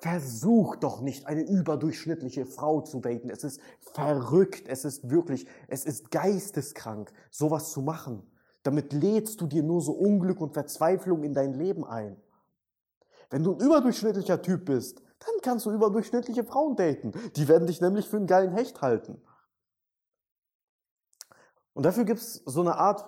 Versuch 0.03 0.75
doch 0.75 1.01
nicht 1.01 1.29
eine 1.29 1.43
überdurchschnittliche 1.43 2.45
Frau 2.45 2.81
zu 2.81 2.99
daten. 2.99 3.31
Es 3.31 3.45
ist 3.45 3.61
verrückt. 3.95 4.65
Es 4.67 4.85
ist 4.85 5.11
wirklich, 5.11 5.47
es 5.69 5.85
ist 5.85 6.11
geisteskrank, 6.11 7.13
sowas 7.31 7.71
zu 7.71 7.83
machen. 7.83 8.29
Damit 8.65 8.93
lädst 8.93 9.41
du 9.41 9.47
dir 9.47 9.63
nur 9.63 9.81
so 9.81 9.93
Unglück 9.93 10.41
und 10.41 10.55
Verzweiflung 10.55 11.23
in 11.23 11.35
dein 11.35 11.55
Leben 11.55 11.85
ein. 11.85 12.17
Wenn 13.31 13.45
du 13.45 13.53
ein 13.53 13.61
überdurchschnittlicher 13.61 14.43
Typ 14.43 14.65
bist, 14.65 15.01
dann 15.21 15.35
kannst 15.41 15.67
du 15.67 15.71
überdurchschnittliche 15.71 16.43
Frauen 16.43 16.75
daten. 16.75 17.13
Die 17.37 17.47
werden 17.47 17.69
dich 17.69 17.81
nämlich 17.81 18.09
für 18.09 18.17
einen 18.17 18.27
geilen 18.27 18.53
Hecht 18.53 18.83
halten. 18.83 19.23
Und 21.75 21.85
dafür 21.85 22.05
gibt 22.05 22.21
es 22.21 22.43
so 22.45 22.61
eine 22.61 22.77
Art 22.77 23.05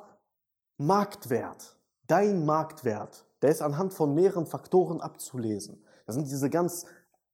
Marktwert. 0.79 1.77
Dein 2.07 2.45
Marktwert. 2.45 3.27
Der 3.43 3.51
ist 3.51 3.63
anhand 3.63 3.93
von 3.93 4.15
mehreren 4.15 4.47
Faktoren 4.47 5.01
abzulesen. 5.01 5.85
Das 6.07 6.15
sind 6.15 6.29
diese 6.29 6.51
ganz 6.51 6.87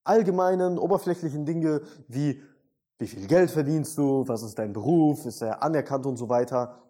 allgemeinen, 0.05 0.79
oberflächlichen 0.79 1.45
Dinge 1.45 1.83
wie, 2.09 2.43
wie 2.99 3.07
viel 3.07 3.27
Geld 3.27 3.51
verdienst 3.51 3.97
du, 3.99 4.27
was 4.27 4.43
ist 4.43 4.59
dein 4.59 4.73
Beruf, 4.73 5.27
ist 5.27 5.43
er 5.43 5.63
anerkannt 5.63 6.07
und 6.07 6.17
so 6.17 6.29
weiter. 6.29 6.83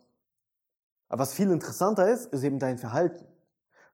Aber 1.08 1.22
was 1.22 1.34
viel 1.34 1.50
interessanter 1.50 2.08
ist, 2.10 2.32
ist 2.32 2.42
eben 2.42 2.58
dein 2.58 2.78
Verhalten. 2.78 3.26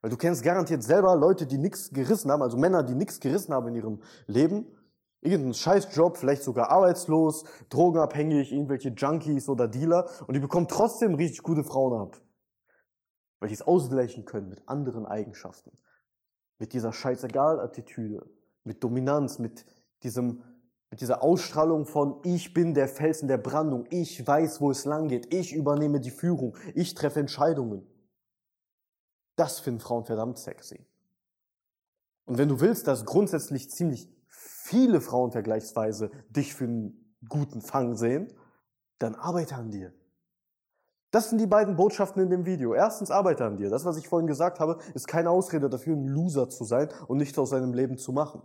Weil 0.00 0.10
du 0.10 0.16
kennst 0.16 0.42
garantiert 0.42 0.82
selber 0.82 1.16
Leute, 1.16 1.46
die 1.46 1.58
nichts 1.58 1.90
gerissen 1.90 2.30
haben, 2.30 2.42
also 2.42 2.56
Männer, 2.56 2.82
die 2.82 2.94
nichts 2.94 3.18
gerissen 3.20 3.54
haben 3.54 3.68
in 3.68 3.74
ihrem 3.74 4.02
Leben. 4.26 4.66
Irgendeinen 5.26 5.54
Scheißjob, 5.54 6.16
vielleicht 6.16 6.42
sogar 6.42 6.70
arbeitslos, 6.70 7.44
drogenabhängig, 7.68 8.52
irgendwelche 8.52 8.90
Junkies 8.90 9.48
oder 9.48 9.68
Dealer. 9.68 10.08
Und 10.26 10.34
die 10.34 10.40
bekommen 10.40 10.68
trotzdem 10.68 11.14
richtig 11.14 11.42
gute 11.42 11.64
Frauen 11.64 12.00
ab. 12.00 12.20
Weil 13.40 13.48
die 13.48 13.54
es 13.54 13.62
ausgleichen 13.62 14.24
können 14.24 14.48
mit 14.48 14.66
anderen 14.68 15.04
Eigenschaften. 15.04 15.76
Mit 16.58 16.72
dieser 16.72 16.92
Scheißegal-Attitüde. 16.92 18.28
Mit 18.64 18.82
Dominanz, 18.82 19.38
mit 19.38 19.66
diesem 20.02 20.42
mit 20.90 21.00
dieser 21.00 21.22
Ausstrahlung 21.22 21.84
von 21.84 22.20
ich 22.22 22.54
bin 22.54 22.72
der 22.72 22.88
Felsen 22.88 23.28
der 23.28 23.38
Brandung, 23.38 23.86
ich 23.90 24.24
weiß, 24.24 24.60
wo 24.60 24.70
es 24.70 24.84
lang 24.84 25.08
geht, 25.08 25.34
ich 25.34 25.52
übernehme 25.52 26.00
die 26.00 26.10
Führung, 26.10 26.56
ich 26.74 26.94
treffe 26.94 27.20
Entscheidungen. 27.20 27.86
Das 29.34 29.58
finden 29.60 29.80
Frauen 29.80 30.04
verdammt 30.04 30.38
sexy. 30.38 30.86
Und 32.24 32.38
wenn 32.38 32.48
du 32.48 32.60
willst, 32.60 32.86
dass 32.86 33.04
grundsätzlich 33.04 33.70
ziemlich 33.70 34.08
viele 34.36 35.00
Frauen 35.00 35.32
vergleichsweise 35.32 36.10
dich 36.28 36.54
für 36.54 36.64
einen 36.64 37.16
guten 37.28 37.62
Fang 37.62 37.96
sehen, 37.96 38.32
dann 38.98 39.14
arbeite 39.14 39.54
an 39.54 39.70
dir. 39.70 39.92
Das 41.10 41.30
sind 41.30 41.40
die 41.40 41.46
beiden 41.46 41.76
Botschaften 41.76 42.22
in 42.22 42.28
dem 42.28 42.44
Video. 42.44 42.74
Erstens, 42.74 43.10
arbeite 43.10 43.46
an 43.46 43.56
dir. 43.56 43.70
Das, 43.70 43.84
was 43.84 43.96
ich 43.96 44.08
vorhin 44.08 44.26
gesagt 44.26 44.60
habe, 44.60 44.78
ist 44.94 45.08
keine 45.08 45.30
Ausrede 45.30 45.70
dafür, 45.70 45.96
ein 45.96 46.06
Loser 46.06 46.50
zu 46.50 46.64
sein 46.64 46.90
und 47.06 47.16
nichts 47.16 47.38
aus 47.38 47.50
seinem 47.50 47.72
Leben 47.72 47.96
zu 47.96 48.12
machen. 48.12 48.42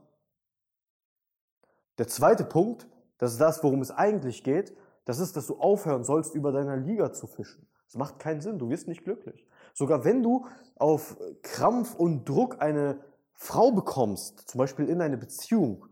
Der 1.97 2.07
zweite 2.07 2.45
Punkt, 2.45 2.87
das 3.17 3.33
ist 3.33 3.41
das, 3.41 3.63
worum 3.63 3.81
es 3.81 3.91
eigentlich 3.91 4.43
geht, 4.43 4.75
das 5.05 5.19
ist, 5.19 5.35
dass 5.35 5.47
du 5.47 5.57
aufhören 5.57 6.03
sollst, 6.03 6.35
über 6.35 6.51
deiner 6.51 6.77
Liga 6.77 7.11
zu 7.11 7.27
fischen. 7.27 7.67
Das 7.87 7.95
macht 7.95 8.19
keinen 8.19 8.39
Sinn, 8.39 8.57
du 8.57 8.69
wirst 8.69 8.87
nicht 8.87 9.03
glücklich. 9.03 9.45
Sogar 9.73 10.05
wenn 10.05 10.23
du 10.23 10.45
auf 10.77 11.17
Krampf 11.41 11.95
und 11.95 12.29
Druck 12.29 12.61
eine 12.61 13.03
Frau 13.43 13.71
bekommst, 13.71 14.47
zum 14.51 14.59
Beispiel 14.59 14.87
in 14.87 15.01
eine 15.01 15.17
Beziehung, 15.17 15.87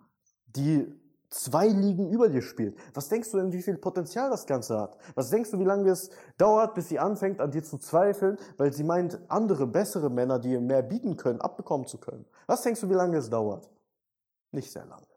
die 0.55 0.87
zwei 1.31 1.65
Ligen 1.65 2.11
über 2.11 2.29
dir 2.29 2.43
spielt, 2.43 2.77
was 2.93 3.09
denkst 3.09 3.31
du 3.31 3.37
denn, 3.37 3.51
wie 3.51 3.63
viel 3.63 3.79
Potenzial 3.79 4.29
das 4.29 4.45
Ganze 4.45 4.79
hat? 4.79 4.99
Was 5.15 5.31
denkst 5.31 5.49
du, 5.49 5.57
wie 5.57 5.63
lange 5.63 5.89
es 5.89 6.11
dauert, 6.37 6.75
bis 6.75 6.89
sie 6.89 6.99
anfängt, 6.99 7.41
an 7.41 7.49
dir 7.49 7.63
zu 7.63 7.79
zweifeln, 7.79 8.37
weil 8.57 8.71
sie 8.71 8.83
meint, 8.83 9.19
andere, 9.29 9.65
bessere 9.65 10.11
Männer, 10.11 10.37
die 10.37 10.51
ihr 10.51 10.61
mehr 10.61 10.83
bieten 10.83 11.17
können, 11.17 11.41
abbekommen 11.41 11.87
zu 11.87 11.97
können? 11.97 12.23
Was 12.45 12.61
denkst 12.61 12.81
du, 12.81 12.89
wie 12.91 12.93
lange 12.93 13.17
es 13.17 13.31
dauert? 13.31 13.67
Nicht 14.51 14.71
sehr 14.71 14.85
lange. 14.85 15.07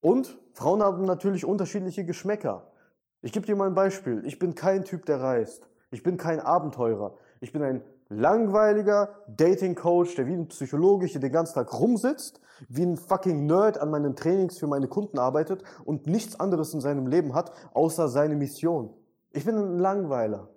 Und 0.00 0.38
Frauen 0.54 0.82
haben 0.82 1.04
natürlich 1.04 1.44
unterschiedliche 1.44 2.06
Geschmäcker. 2.06 2.72
Ich 3.20 3.32
gebe 3.32 3.44
dir 3.44 3.54
mal 3.54 3.66
ein 3.66 3.74
Beispiel. 3.74 4.24
Ich 4.24 4.38
bin 4.38 4.54
kein 4.54 4.86
Typ, 4.86 5.04
der 5.04 5.20
reist. 5.20 5.68
Ich 5.90 6.02
bin 6.02 6.16
kein 6.16 6.40
Abenteurer. 6.40 7.18
Ich 7.40 7.52
bin 7.52 7.62
ein 7.62 7.82
langweiliger 8.08 9.10
Dating-Coach, 9.28 10.16
der 10.16 10.26
wie 10.26 10.34
ein 10.34 10.48
Psychologe 10.48 11.06
hier 11.06 11.20
den 11.20 11.32
ganzen 11.32 11.54
Tag 11.54 11.78
rumsitzt, 11.78 12.40
wie 12.68 12.82
ein 12.82 12.96
fucking 12.96 13.46
Nerd 13.46 13.78
an 13.78 13.90
meinen 13.90 14.16
Trainings 14.16 14.58
für 14.58 14.66
meine 14.66 14.88
Kunden 14.88 15.18
arbeitet 15.18 15.62
und 15.84 16.06
nichts 16.06 16.38
anderes 16.40 16.74
in 16.74 16.80
seinem 16.80 17.06
Leben 17.06 17.34
hat, 17.34 17.52
außer 17.74 18.08
seine 18.08 18.36
Mission. 18.36 18.94
Ich 19.30 19.44
bin 19.44 19.56
ein 19.56 19.78
Langweiler. 19.78 20.48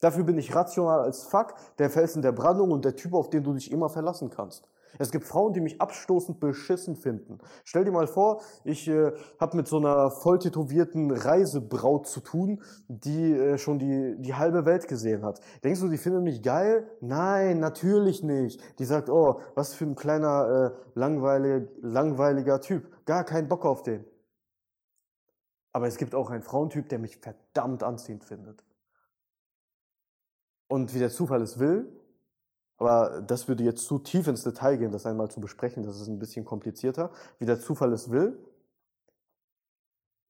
Dafür 0.00 0.24
bin 0.24 0.38
ich 0.38 0.54
rational 0.54 1.00
als 1.00 1.22
Fuck, 1.24 1.54
der 1.78 1.90
Felsen 1.90 2.22
der 2.22 2.32
Brandung 2.32 2.70
und 2.70 2.84
der 2.84 2.96
Typ, 2.96 3.14
auf 3.14 3.30
den 3.30 3.44
du 3.44 3.54
dich 3.54 3.70
immer 3.70 3.88
verlassen 3.88 4.30
kannst. 4.30 4.68
Es 4.98 5.10
gibt 5.10 5.24
Frauen, 5.24 5.52
die 5.52 5.60
mich 5.60 5.80
abstoßend 5.80 6.40
beschissen 6.40 6.96
finden. 6.96 7.38
Stell 7.64 7.84
dir 7.84 7.92
mal 7.92 8.06
vor, 8.06 8.40
ich 8.64 8.88
äh, 8.88 9.12
habe 9.38 9.56
mit 9.56 9.68
so 9.68 9.78
einer 9.78 10.10
voll 10.10 10.38
tätowierten 10.38 11.10
Reisebraut 11.10 12.06
zu 12.06 12.20
tun, 12.20 12.62
die 12.88 13.32
äh, 13.32 13.58
schon 13.58 13.78
die, 13.78 14.16
die 14.18 14.34
halbe 14.34 14.64
Welt 14.64 14.88
gesehen 14.88 15.24
hat. 15.24 15.40
Denkst 15.64 15.80
du, 15.80 15.88
die 15.88 15.98
findet 15.98 16.22
mich 16.22 16.42
geil? 16.42 16.88
Nein, 17.00 17.60
natürlich 17.60 18.22
nicht. 18.22 18.60
Die 18.78 18.84
sagt, 18.84 19.08
oh, 19.10 19.40
was 19.54 19.74
für 19.74 19.84
ein 19.84 19.94
kleiner, 19.94 20.72
äh, 20.74 20.98
langweilig, 20.98 21.68
langweiliger 21.82 22.60
Typ. 22.60 22.88
Gar 23.04 23.24
keinen 23.24 23.48
Bock 23.48 23.64
auf 23.64 23.82
den. 23.82 24.04
Aber 25.72 25.86
es 25.86 25.98
gibt 25.98 26.14
auch 26.14 26.30
einen 26.30 26.42
Frauentyp, 26.42 26.88
der 26.88 26.98
mich 26.98 27.18
verdammt 27.18 27.82
anziehend 27.82 28.24
findet. 28.24 28.64
Und 30.68 30.94
wie 30.94 30.98
der 30.98 31.10
Zufall 31.10 31.42
es 31.42 31.58
will, 31.58 31.95
aber 32.78 33.22
das 33.22 33.48
würde 33.48 33.64
jetzt 33.64 33.84
zu 33.86 33.98
tief 33.98 34.26
ins 34.26 34.42
Detail 34.42 34.76
gehen, 34.76 34.92
das 34.92 35.06
einmal 35.06 35.30
zu 35.30 35.40
besprechen. 35.40 35.82
Das 35.82 36.00
ist 36.00 36.08
ein 36.08 36.18
bisschen 36.18 36.44
komplizierter. 36.44 37.10
Wie 37.38 37.46
der 37.46 37.60
Zufall 37.60 37.92
es 37.92 38.10
will, 38.10 38.38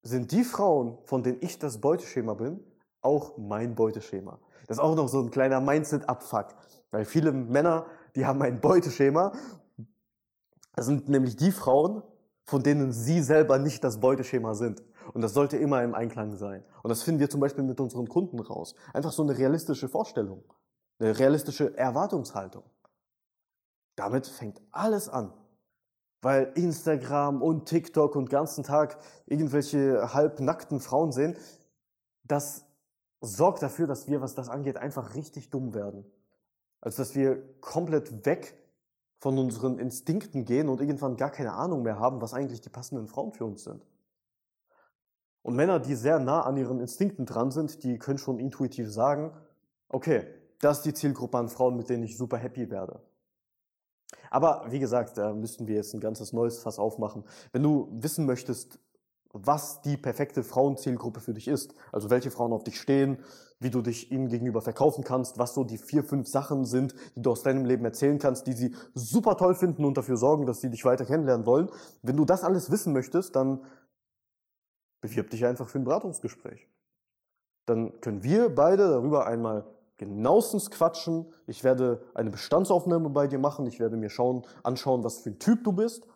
sind 0.02 0.30
die 0.30 0.44
Frauen, 0.44 0.98
von 1.04 1.22
denen 1.22 1.38
ich 1.40 1.58
das 1.58 1.80
Beuteschema 1.80 2.34
bin, 2.34 2.60
auch 3.00 3.36
mein 3.36 3.74
Beuteschema. 3.74 4.38
Das 4.66 4.78
ist 4.78 4.82
auch 4.82 4.94
noch 4.94 5.08
so 5.08 5.20
ein 5.20 5.30
kleiner 5.30 5.60
Mindset-Abfuck. 5.60 6.54
Weil 6.90 7.04
viele 7.04 7.32
Männer, 7.32 7.86
die 8.14 8.26
haben 8.26 8.40
ein 8.42 8.60
Beuteschema. 8.60 9.32
Das 10.74 10.86
sind 10.86 11.08
nämlich 11.08 11.36
die 11.36 11.50
Frauen, 11.50 12.02
von 12.44 12.62
denen 12.62 12.92
sie 12.92 13.22
selber 13.22 13.58
nicht 13.58 13.82
das 13.82 13.98
Beuteschema 13.98 14.54
sind. 14.54 14.84
Und 15.12 15.22
das 15.22 15.34
sollte 15.34 15.56
immer 15.56 15.82
im 15.82 15.94
Einklang 15.94 16.36
sein. 16.36 16.64
Und 16.82 16.90
das 16.90 17.02
finden 17.02 17.20
wir 17.20 17.30
zum 17.30 17.40
Beispiel 17.40 17.64
mit 17.64 17.80
unseren 17.80 18.08
Kunden 18.08 18.38
raus. 18.38 18.74
Einfach 18.92 19.12
so 19.12 19.22
eine 19.22 19.36
realistische 19.36 19.88
Vorstellung. 19.88 20.44
Eine 20.98 21.18
realistische 21.18 21.76
Erwartungshaltung. 21.76 22.64
Damit 23.96 24.26
fängt 24.26 24.60
alles 24.70 25.08
an. 25.08 25.32
Weil 26.22 26.52
Instagram 26.54 27.42
und 27.42 27.66
TikTok 27.66 28.16
und 28.16 28.30
ganzen 28.30 28.64
Tag 28.64 28.98
irgendwelche 29.26 30.14
halbnackten 30.14 30.80
Frauen 30.80 31.12
sehen, 31.12 31.36
das 32.24 32.64
sorgt 33.20 33.62
dafür, 33.62 33.86
dass 33.86 34.08
wir, 34.08 34.20
was 34.20 34.34
das 34.34 34.48
angeht, 34.48 34.76
einfach 34.76 35.14
richtig 35.14 35.50
dumm 35.50 35.74
werden. 35.74 36.04
Also 36.80 37.02
dass 37.02 37.14
wir 37.14 37.42
komplett 37.60 38.26
weg 38.26 38.54
von 39.18 39.38
unseren 39.38 39.78
Instinkten 39.78 40.44
gehen 40.44 40.68
und 40.68 40.80
irgendwann 40.80 41.16
gar 41.16 41.30
keine 41.30 41.52
Ahnung 41.52 41.82
mehr 41.82 41.98
haben, 41.98 42.20
was 42.20 42.34
eigentlich 42.34 42.60
die 42.60 42.68
passenden 42.68 43.08
Frauen 43.08 43.32
für 43.32 43.44
uns 43.44 43.64
sind. 43.64 43.86
Und 45.42 45.54
Männer, 45.54 45.78
die 45.78 45.94
sehr 45.94 46.18
nah 46.18 46.42
an 46.42 46.56
ihren 46.56 46.80
Instinkten 46.80 47.24
dran 47.24 47.50
sind, 47.50 47.82
die 47.84 47.98
können 47.98 48.18
schon 48.18 48.38
intuitiv 48.38 48.90
sagen, 48.90 49.32
okay, 49.88 50.26
das 50.60 50.78
ist 50.78 50.86
die 50.86 50.94
Zielgruppe 50.94 51.38
an 51.38 51.48
Frauen, 51.48 51.76
mit 51.76 51.88
denen 51.88 52.04
ich 52.04 52.16
super 52.16 52.36
happy 52.36 52.70
werde. 52.70 53.00
Aber 54.30 54.66
wie 54.70 54.78
gesagt, 54.78 55.18
da 55.18 55.32
müssten 55.32 55.66
wir 55.66 55.76
jetzt 55.76 55.94
ein 55.94 56.00
ganzes 56.00 56.32
neues 56.32 56.58
Fass 56.58 56.78
aufmachen. 56.78 57.24
Wenn 57.52 57.62
du 57.62 57.88
wissen 57.92 58.26
möchtest, 58.26 58.78
was 59.32 59.82
die 59.82 59.96
perfekte 59.96 60.42
Frauenzielgruppe 60.42 61.20
für 61.20 61.34
dich 61.34 61.48
ist, 61.48 61.74
also 61.92 62.10
welche 62.10 62.30
Frauen 62.30 62.52
auf 62.52 62.64
dich 62.64 62.80
stehen, 62.80 63.18
wie 63.58 63.70
du 63.70 63.82
dich 63.82 64.10
ihnen 64.10 64.28
gegenüber 64.28 64.62
verkaufen 64.62 65.04
kannst, 65.04 65.38
was 65.38 65.54
so 65.54 65.64
die 65.64 65.78
vier, 65.78 66.04
fünf 66.04 66.28
Sachen 66.28 66.64
sind, 66.64 66.94
die 67.16 67.22
du 67.22 67.30
aus 67.30 67.42
deinem 67.42 67.64
Leben 67.64 67.84
erzählen 67.84 68.18
kannst, 68.18 68.46
die 68.46 68.52
sie 68.52 68.74
super 68.94 69.36
toll 69.36 69.54
finden 69.54 69.84
und 69.84 69.96
dafür 69.96 70.16
sorgen, 70.16 70.46
dass 70.46 70.60
sie 70.60 70.70
dich 70.70 70.84
weiter 70.84 71.04
kennenlernen 71.04 71.46
wollen. 71.46 71.70
Wenn 72.02 72.16
du 72.16 72.24
das 72.24 72.44
alles 72.44 72.70
wissen 72.70 72.92
möchtest, 72.92 73.36
dann 73.36 73.64
bewirb 75.00 75.30
dich 75.30 75.44
einfach 75.44 75.68
für 75.68 75.78
ein 75.78 75.84
Beratungsgespräch. 75.84 76.68
Dann 77.66 78.00
können 78.00 78.22
wir 78.22 78.54
beide 78.54 78.88
darüber 78.88 79.26
einmal 79.26 79.66
genauestens 79.96 80.70
quatschen. 80.70 81.26
Ich 81.46 81.64
werde 81.64 82.02
eine 82.14 82.30
Bestandsaufnahme 82.30 83.10
bei 83.10 83.26
dir 83.26 83.38
machen. 83.38 83.66
Ich 83.66 83.80
werde 83.80 83.96
mir 83.96 84.10
schauen, 84.10 84.42
anschauen, 84.62 85.04
was 85.04 85.18
für 85.18 85.30
ein 85.30 85.38
Typ 85.38 85.64
du 85.64 85.72
bist 85.72 86.06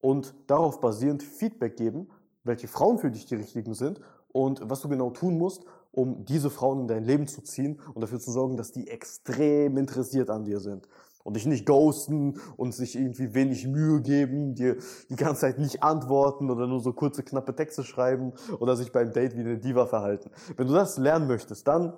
und 0.00 0.34
darauf 0.46 0.80
basierend 0.80 1.22
Feedback 1.22 1.76
geben, 1.76 2.08
welche 2.44 2.68
Frauen 2.68 2.98
für 2.98 3.10
dich 3.10 3.26
die 3.26 3.36
richtigen 3.36 3.74
sind 3.74 4.00
und 4.32 4.68
was 4.68 4.80
du 4.80 4.88
genau 4.88 5.10
tun 5.10 5.38
musst, 5.38 5.64
um 5.92 6.24
diese 6.24 6.50
Frauen 6.50 6.80
in 6.80 6.88
dein 6.88 7.04
Leben 7.04 7.26
zu 7.26 7.42
ziehen 7.42 7.80
und 7.94 8.00
dafür 8.00 8.20
zu 8.20 8.30
sorgen, 8.30 8.56
dass 8.56 8.72
die 8.72 8.88
extrem 8.88 9.76
interessiert 9.76 10.30
an 10.30 10.44
dir 10.44 10.60
sind. 10.60 10.88
Und 11.22 11.36
dich 11.36 11.44
nicht 11.44 11.66
ghosten 11.66 12.40
und 12.56 12.72
sich 12.72 12.96
irgendwie 12.96 13.34
wenig 13.34 13.66
Mühe 13.66 14.00
geben, 14.00 14.54
dir 14.54 14.78
die 15.10 15.16
ganze 15.16 15.42
Zeit 15.42 15.58
nicht 15.58 15.82
antworten 15.82 16.50
oder 16.50 16.66
nur 16.66 16.80
so 16.80 16.94
kurze, 16.94 17.22
knappe 17.22 17.54
Texte 17.54 17.84
schreiben 17.84 18.32
oder 18.58 18.74
sich 18.74 18.90
beim 18.90 19.12
Date 19.12 19.36
wie 19.36 19.40
eine 19.40 19.58
Diva 19.58 19.84
verhalten. 19.84 20.30
Wenn 20.56 20.66
du 20.66 20.72
das 20.72 20.96
lernen 20.96 21.28
möchtest, 21.28 21.68
dann 21.68 21.92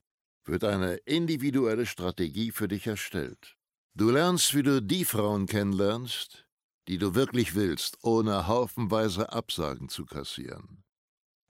wird 0.45 0.63
eine 0.63 0.95
individuelle 1.05 1.85
Strategie 1.85 2.51
für 2.51 2.67
dich 2.67 2.87
erstellt. 2.87 3.55
Du 3.93 4.09
lernst, 4.09 4.55
wie 4.55 4.63
du 4.63 4.81
die 4.81 5.05
Frauen 5.05 5.47
kennenlernst, 5.47 6.45
die 6.87 6.97
du 6.97 7.15
wirklich 7.15 7.55
willst, 7.55 7.97
ohne 8.01 8.47
haufenweise 8.47 9.31
Absagen 9.31 9.89
zu 9.89 10.05
kassieren. 10.05 10.83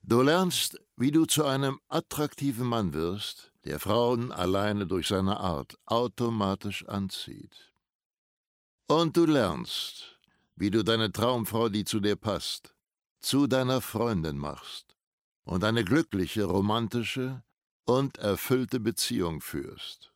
Du 0.03 0.21
lernst, 0.21 0.79
wie 0.97 1.12
du 1.12 1.25
zu 1.25 1.45
einem 1.45 1.79
attraktiven 1.88 2.67
Mann 2.67 2.93
wirst, 2.93 3.51
der 3.65 3.79
Frauen 3.79 4.31
alleine 4.31 4.88
durch 4.88 5.07
seine 5.07 5.39
Art 5.39 5.77
automatisch 5.86 6.86
anzieht. 6.88 7.70
Und 8.87 9.15
du 9.17 9.25
lernst, 9.25 10.19
wie 10.55 10.69
du 10.69 10.83
deine 10.83 11.11
Traumfrau, 11.11 11.69
die 11.69 11.85
zu 11.85 11.99
dir 11.99 12.15
passt, 12.15 12.75
zu 13.19 13.47
deiner 13.47 13.81
Freundin 13.81 14.37
machst 14.37 14.95
und 15.43 15.63
eine 15.63 15.83
glückliche, 15.83 16.43
romantische 16.45 17.43
und 17.85 18.17
erfüllte 18.17 18.79
Beziehung 18.79 19.41
führst. 19.41 20.11